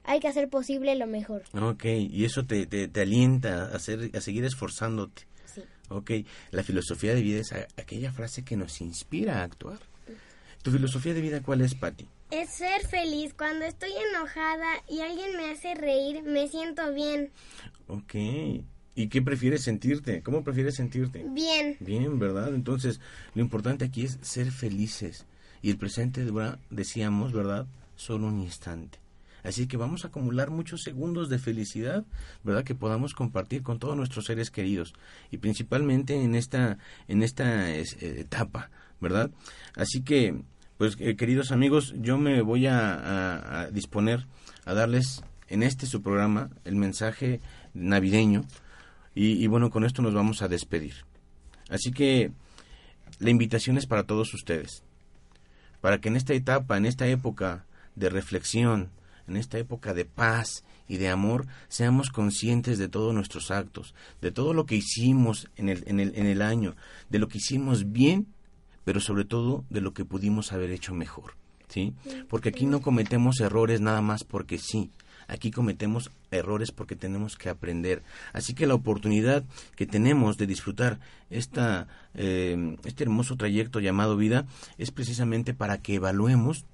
hay 0.04 0.19
que 0.19 0.28
hacer 0.28 0.49
posible 0.49 0.95
lo 0.95 1.08
mejor. 1.08 1.43
Ok, 1.60 1.86
y 1.86 2.25
eso 2.25 2.45
te, 2.45 2.67
te, 2.67 2.88
te 2.88 3.01
alienta 3.01 3.63
a, 3.63 3.75
hacer, 3.75 4.12
a 4.15 4.21
seguir 4.21 4.45
esforzándote. 4.45 5.23
Sí. 5.45 5.63
Ok, 5.89 6.12
la 6.51 6.62
filosofía 6.63 7.15
de 7.15 7.21
vida 7.21 7.39
es 7.39 7.51
a- 7.54 7.67
aquella 7.78 8.12
frase 8.12 8.43
que 8.43 8.56
nos 8.56 8.82
inspira 8.82 9.39
a 9.39 9.43
actuar. 9.43 9.80
¿Tu 10.62 10.71
filosofía 10.71 11.13
de 11.15 11.21
vida 11.21 11.41
cuál 11.41 11.62
es, 11.62 11.73
Patti? 11.75 12.08
Es 12.32 12.50
ser 12.50 12.86
feliz. 12.88 13.34
Cuando 13.34 13.66
estoy 13.66 13.92
enojada 14.12 14.68
y 14.90 15.02
alguien 15.02 15.38
me 15.38 15.52
hace 15.52 15.76
reír, 15.76 16.24
me 16.24 16.48
siento 16.48 16.94
bien. 16.94 17.32
Ok, 17.88 18.16
¿Y 18.98 19.10
qué 19.10 19.22
prefieres 19.22 19.62
sentirte? 19.62 20.24
¿Cómo 20.24 20.46
prefieres 20.46 20.76
sentirte? 20.76 21.26
Bien. 21.30 21.76
Bien, 21.82 22.18
¿verdad? 22.18 22.56
Entonces, 22.56 23.02
lo 23.34 23.42
importante 23.42 23.84
aquí 23.84 24.06
es 24.06 24.18
ser 24.22 24.52
felices. 24.52 25.26
Y 25.62 25.70
el 25.70 25.78
presente 25.78 26.24
dura, 26.24 26.60
decíamos, 26.70 27.34
¿verdad? 27.34 27.68
Solo 27.98 28.28
un 28.28 28.40
instante. 28.40 29.00
Así 29.44 29.68
que 29.68 29.76
vamos 29.76 30.06
a 30.06 30.08
acumular 30.08 30.50
muchos 30.50 30.82
segundos 30.82 31.30
de 31.30 31.40
felicidad, 31.40 32.06
¿verdad? 32.44 32.64
Que 32.64 32.74
podamos 32.74 33.14
compartir 33.14 33.64
con 33.64 33.80
todos 33.80 33.98
nuestros 33.98 34.26
seres 34.26 34.50
queridos. 34.50 34.94
Y 35.30 35.38
principalmente 35.38 36.16
en 36.16 36.34
esta, 36.34 36.78
en 37.10 37.22
esta 37.22 37.70
eh, 37.76 37.84
etapa, 38.00 38.72
¿verdad? 39.02 39.30
Así 39.76 40.04
que, 40.04 40.42
pues, 40.78 40.98
eh, 41.00 41.16
queridos 41.16 41.52
amigos, 41.52 41.94
yo 41.98 42.18
me 42.18 42.42
voy 42.42 42.68
a, 42.68 43.70
disponer 43.72 44.26
a 44.66 44.74
darles 44.74 45.24
en 45.48 45.64
este 45.64 45.86
su 45.86 46.02
programa 46.02 46.50
el 46.66 46.76
mensaje 46.76 47.40
navideño 47.74 48.44
y, 49.14 49.48
bueno, 49.48 49.70
con 49.70 49.86
esto 49.86 50.02
nos 50.02 50.14
vamos 50.14 50.42
a 50.42 50.50
despedir. 50.50 51.06
Así 51.70 51.92
que 51.92 52.32
la 53.20 53.30
invitación 53.30 53.78
es 53.78 53.86
para 53.86 54.04
todos 54.04 54.34
ustedes, 54.34 54.84
para 55.80 56.02
que 56.02 56.10
en 56.10 56.18
esta 56.18 56.34
etapa, 56.34 56.76
en 56.76 56.86
esta 56.86 57.08
época 57.08 57.66
de 57.96 58.10
reflexión, 58.10 58.90
en 59.28 59.38
esta 59.38 59.58
época 59.58 59.94
de 59.94 60.04
paz 60.04 60.66
y 60.90 60.98
de 60.98 61.08
amor, 61.08 61.48
seamos 61.70 62.10
conscientes 62.10 62.78
de 62.78 62.90
todos 62.90 63.14
nuestros 63.14 63.50
actos, 63.50 63.96
de 64.22 64.32
todo 64.32 64.54
lo 64.54 64.66
que 64.66 64.76
hicimos 64.76 65.50
en 65.56 65.70
el, 65.70 65.84
en 65.88 66.02
el, 66.02 66.12
en 66.16 66.26
el 66.26 66.42
año, 66.42 66.76
de 67.10 67.20
lo 67.20 67.30
que 67.30 67.38
hicimos 67.38 67.94
bien, 67.94 68.28
pero 68.86 69.02
sobre 69.02 69.26
todo 69.26 69.65
de 69.69 69.82
lo 69.82 69.93
que 69.93 70.06
pudimos 70.06 70.54
haber 70.54 70.71
hecho 70.71 70.93
mejor. 70.93 71.34
¿sí? 71.67 71.93
Porque 72.30 72.50
aquí 72.50 72.65
no 72.65 72.82
cometemos 72.82 73.41
errores 73.41 73.82
nada 73.82 74.02
más 74.02 74.24
porque 74.24 74.58
sí, 74.58 74.91
Aquí 75.28 75.52
cometemos 75.52 76.12
errores 76.32 76.71
porque 76.71 76.95
tenemos 76.95 77.36
que 77.36 77.50
aprender. 77.50 78.04
Así 78.34 78.54
que 78.54 78.67
la 78.67 78.76
oportunidad 78.76 79.43
que 79.76 79.88
tenemos 79.88 80.38
de 80.38 80.45
disfrutar 80.45 81.00
esta, 81.30 81.88
eh, 82.13 82.78
este 82.86 83.04
hermoso 83.04 83.36
trayecto 83.36 83.80
llamado 83.80 84.17
vida 84.17 84.45
es 84.78 84.91
precisamente 84.91 85.54
para 85.54 85.80
que 85.80 85.95
evaluemos 85.95 86.65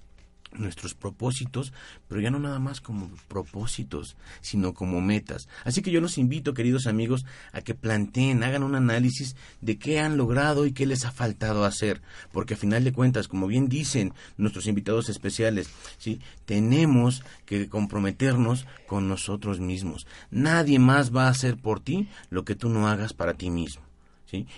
nuestros 0.54 0.94
propósitos, 0.94 1.74
pero 2.08 2.22
ya 2.22 2.32
no 2.32 2.40
nada 2.40 2.60
más 2.60 2.82
como 2.82 3.10
propósitos, 3.28 4.16
sino 4.42 4.74
como 4.74 5.02
metas. 5.02 5.48
Así 5.64 5.82
que 5.82 5.92
yo 5.92 6.02
los 6.02 6.18
invito, 6.18 6.54
queridos 6.54 6.88
amigos, 6.88 7.26
a 7.52 7.62
que 7.62 7.76
planteen, 7.76 8.44
hagan 8.44 8.64
un 8.64 8.76
análisis 8.76 9.36
de 9.62 9.78
qué 9.78 10.00
han 10.00 10.18
logrado 10.18 10.66
y 10.66 10.74
qué 10.74 10.86
les 10.86 11.06
ha 11.06 11.12
faltado 11.12 11.66
hacer, 11.66 12.02
porque 12.32 12.56
a 12.56 12.58
final 12.58 12.84
de 12.84 12.94
cuentas, 12.94 13.28
como 13.28 13.48
bien 13.48 13.70
dicen 13.70 14.14
nuestros 14.38 14.68
invitados 14.68 15.10
especiales, 15.10 15.70
¿sí? 15.98 16.20
tenemos 16.46 17.24
que 17.46 17.70
comprometernos 17.70 18.66
con 18.88 19.08
nosotros 19.08 19.60
mismos. 19.60 20.08
Nadie 20.30 20.80
más 20.80 21.16
va 21.16 21.28
a 21.28 21.32
hacer 21.32 21.58
por 21.58 21.80
ti 21.80 22.10
lo 22.30 22.46
que 22.46 22.56
tú 22.56 22.70
no 22.70 22.88
hagas 22.88 23.14
para 23.14 23.34
ti 23.34 23.50
mismo. 23.50 23.91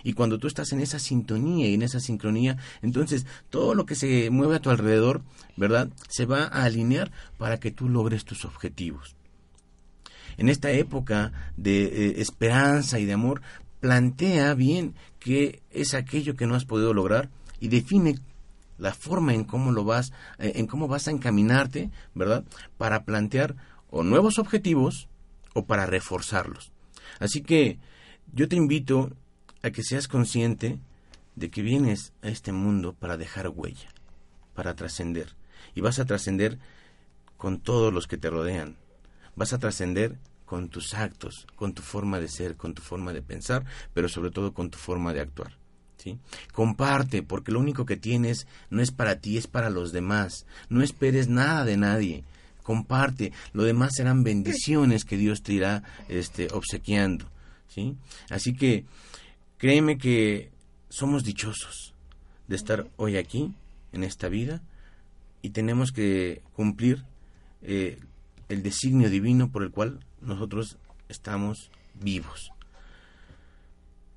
Y 0.03 0.13
cuando 0.13 0.37
tú 0.37 0.47
estás 0.47 0.71
en 0.71 0.79
esa 0.79 0.99
sintonía 0.99 1.67
y 1.67 1.73
en 1.73 1.81
esa 1.81 1.99
sincronía, 1.99 2.57
entonces 2.81 3.25
todo 3.49 3.73
lo 3.75 3.85
que 3.85 3.95
se 3.95 4.29
mueve 4.29 4.55
a 4.55 4.61
tu 4.61 4.69
alrededor, 4.69 5.21
¿verdad? 5.57 5.89
Se 6.09 6.25
va 6.25 6.43
a 6.43 6.63
alinear 6.63 7.11
para 7.37 7.59
que 7.59 7.71
tú 7.71 7.89
logres 7.89 8.25
tus 8.25 8.45
objetivos. 8.45 9.15
En 10.37 10.49
esta 10.49 10.71
época 10.71 11.31
de 11.57 11.83
eh, 11.83 12.21
esperanza 12.21 12.99
y 12.99 13.05
de 13.05 13.13
amor, 13.13 13.41
plantea 13.79 14.53
bien 14.53 14.95
qué 15.19 15.61
es 15.71 15.93
aquello 15.93 16.35
que 16.35 16.47
no 16.47 16.55
has 16.55 16.65
podido 16.65 16.93
lograr 16.93 17.29
y 17.59 17.67
define 17.67 18.15
la 18.77 18.93
forma 18.93 19.33
en 19.33 19.43
cómo 19.43 19.71
lo 19.71 19.83
vas, 19.83 20.11
eh, 20.39 20.53
en 20.55 20.67
cómo 20.67 20.87
vas 20.87 21.07
a 21.07 21.11
encaminarte, 21.11 21.91
¿verdad? 22.15 22.43
Para 22.77 23.05
plantear 23.05 23.55
o 23.89 24.03
nuevos 24.03 24.39
objetivos 24.39 25.07
o 25.53 25.65
para 25.65 25.85
reforzarlos. 25.85 26.71
Así 27.19 27.41
que 27.41 27.77
yo 28.33 28.47
te 28.47 28.55
invito 28.55 29.15
a 29.63 29.71
que 29.71 29.81
seas 29.81 30.07
consciente 30.07 30.77
de 31.35 31.49
que 31.49 31.61
vienes 31.61 32.13
a 32.21 32.27
este 32.27 32.51
mundo 32.51 32.93
para 32.93 33.17
dejar 33.17 33.47
huella, 33.47 33.89
para 34.53 34.75
trascender. 34.75 35.35
Y 35.73 35.81
vas 35.81 35.97
a 35.99 36.05
trascender 36.05 36.59
con 37.37 37.59
todos 37.59 37.91
los 37.91 38.05
que 38.05 38.17
te 38.17 38.29
rodean. 38.29 38.77
Vas 39.35 39.53
a 39.53 39.57
trascender 39.57 40.17
con 40.45 40.69
tus 40.69 40.93
actos, 40.93 41.47
con 41.55 41.73
tu 41.73 41.81
forma 41.81 42.19
de 42.19 42.27
ser, 42.27 42.55
con 42.55 42.73
tu 42.73 42.81
forma 42.81 43.13
de 43.13 43.21
pensar, 43.21 43.65
pero 43.93 44.09
sobre 44.09 44.29
todo 44.29 44.53
con 44.53 44.69
tu 44.69 44.77
forma 44.77 45.13
de 45.13 45.21
actuar. 45.21 45.57
¿sí? 45.97 46.19
Comparte, 46.51 47.23
porque 47.23 47.51
lo 47.51 47.59
único 47.59 47.85
que 47.85 47.97
tienes 47.97 48.47
no 48.69 48.81
es 48.81 48.91
para 48.91 49.19
ti, 49.19 49.37
es 49.37 49.47
para 49.47 49.69
los 49.69 49.91
demás. 49.91 50.45
No 50.69 50.83
esperes 50.83 51.29
nada 51.29 51.65
de 51.65 51.77
nadie. 51.77 52.23
Comparte, 52.61 53.31
lo 53.53 53.63
demás 53.63 53.95
serán 53.95 54.23
bendiciones 54.23 55.05
que 55.05 55.17
Dios 55.17 55.41
te 55.41 55.53
irá 55.53 55.83
este, 56.09 56.49
obsequiando. 56.51 57.25
¿sí? 57.67 57.95
Así 58.29 58.53
que 58.53 58.85
Créeme 59.63 59.97
que 59.97 60.51
somos 60.89 61.23
dichosos 61.23 61.93
de 62.49 62.57
estar 62.57 62.89
hoy 62.97 63.15
aquí, 63.15 63.53
en 63.93 64.03
esta 64.03 64.27
vida, 64.27 64.61
y 65.41 65.51
tenemos 65.51 65.93
que 65.93 66.41
cumplir 66.51 67.05
eh, 67.61 67.97
el 68.49 68.61
designio 68.61 69.09
divino 69.09 69.53
por 69.53 69.63
el 69.63 69.71
cual 69.71 70.01
nosotros 70.19 70.77
estamos 71.07 71.71
vivos. 71.93 72.51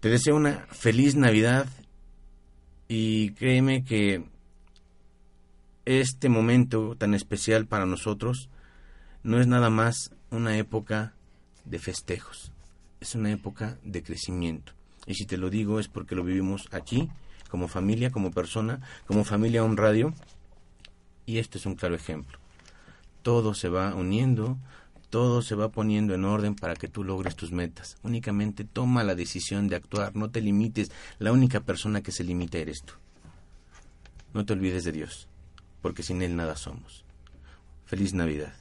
Te 0.00 0.08
deseo 0.08 0.34
una 0.34 0.66
feliz 0.72 1.14
Navidad 1.14 1.68
y 2.88 3.30
créeme 3.34 3.84
que 3.84 4.24
este 5.84 6.28
momento 6.28 6.96
tan 6.96 7.14
especial 7.14 7.66
para 7.66 7.86
nosotros 7.86 8.48
no 9.22 9.40
es 9.40 9.46
nada 9.46 9.70
más 9.70 10.10
una 10.32 10.58
época 10.58 11.14
de 11.64 11.78
festejos, 11.78 12.50
es 12.98 13.14
una 13.14 13.30
época 13.30 13.78
de 13.84 14.02
crecimiento. 14.02 14.75
Y 15.06 15.14
si 15.14 15.26
te 15.26 15.36
lo 15.36 15.50
digo 15.50 15.80
es 15.80 15.88
porque 15.88 16.14
lo 16.14 16.24
vivimos 16.24 16.68
aquí, 16.72 17.08
como 17.48 17.68
familia, 17.68 18.10
como 18.10 18.30
persona, 18.30 18.80
como 19.06 19.24
familia 19.24 19.62
un 19.62 19.76
radio. 19.76 20.12
Y 21.24 21.38
este 21.38 21.58
es 21.58 21.66
un 21.66 21.74
claro 21.74 21.94
ejemplo. 21.94 22.38
Todo 23.22 23.54
se 23.54 23.68
va 23.68 23.94
uniendo, 23.94 24.58
todo 25.10 25.42
se 25.42 25.54
va 25.54 25.70
poniendo 25.70 26.14
en 26.14 26.24
orden 26.24 26.54
para 26.54 26.74
que 26.74 26.88
tú 26.88 27.04
logres 27.04 27.36
tus 27.36 27.52
metas. 27.52 27.96
Únicamente 28.02 28.64
toma 28.64 29.04
la 29.04 29.14
decisión 29.14 29.68
de 29.68 29.76
actuar, 29.76 30.14
no 30.14 30.30
te 30.30 30.40
limites. 30.40 30.90
La 31.18 31.32
única 31.32 31.60
persona 31.60 32.02
que 32.02 32.12
se 32.12 32.24
limita 32.24 32.58
eres 32.58 32.82
tú. 32.82 32.94
No 34.34 34.44
te 34.44 34.52
olvides 34.52 34.84
de 34.84 34.92
Dios, 34.92 35.28
porque 35.80 36.02
sin 36.02 36.22
Él 36.22 36.36
nada 36.36 36.56
somos. 36.56 37.04
Feliz 37.86 38.12
Navidad. 38.12 38.52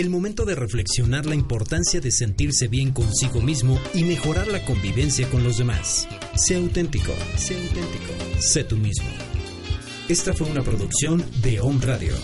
El 0.00 0.08
momento 0.08 0.46
de 0.46 0.54
reflexionar 0.54 1.26
la 1.26 1.34
importancia 1.34 2.00
de 2.00 2.10
sentirse 2.10 2.68
bien 2.68 2.90
consigo 2.92 3.42
mismo 3.42 3.78
y 3.92 4.04
mejorar 4.04 4.48
la 4.48 4.64
convivencia 4.64 5.28
con 5.28 5.44
los 5.44 5.58
demás. 5.58 6.08
Sé 6.34 6.56
auténtico, 6.56 7.12
sé 7.36 7.54
auténtico, 7.54 8.12
sé 8.38 8.64
tú 8.64 8.76
mismo. 8.76 9.08
Esta 10.08 10.32
fue 10.32 10.48
una 10.48 10.62
producción 10.62 11.22
de 11.42 11.60
Home 11.60 11.84
Radio. 11.84 12.14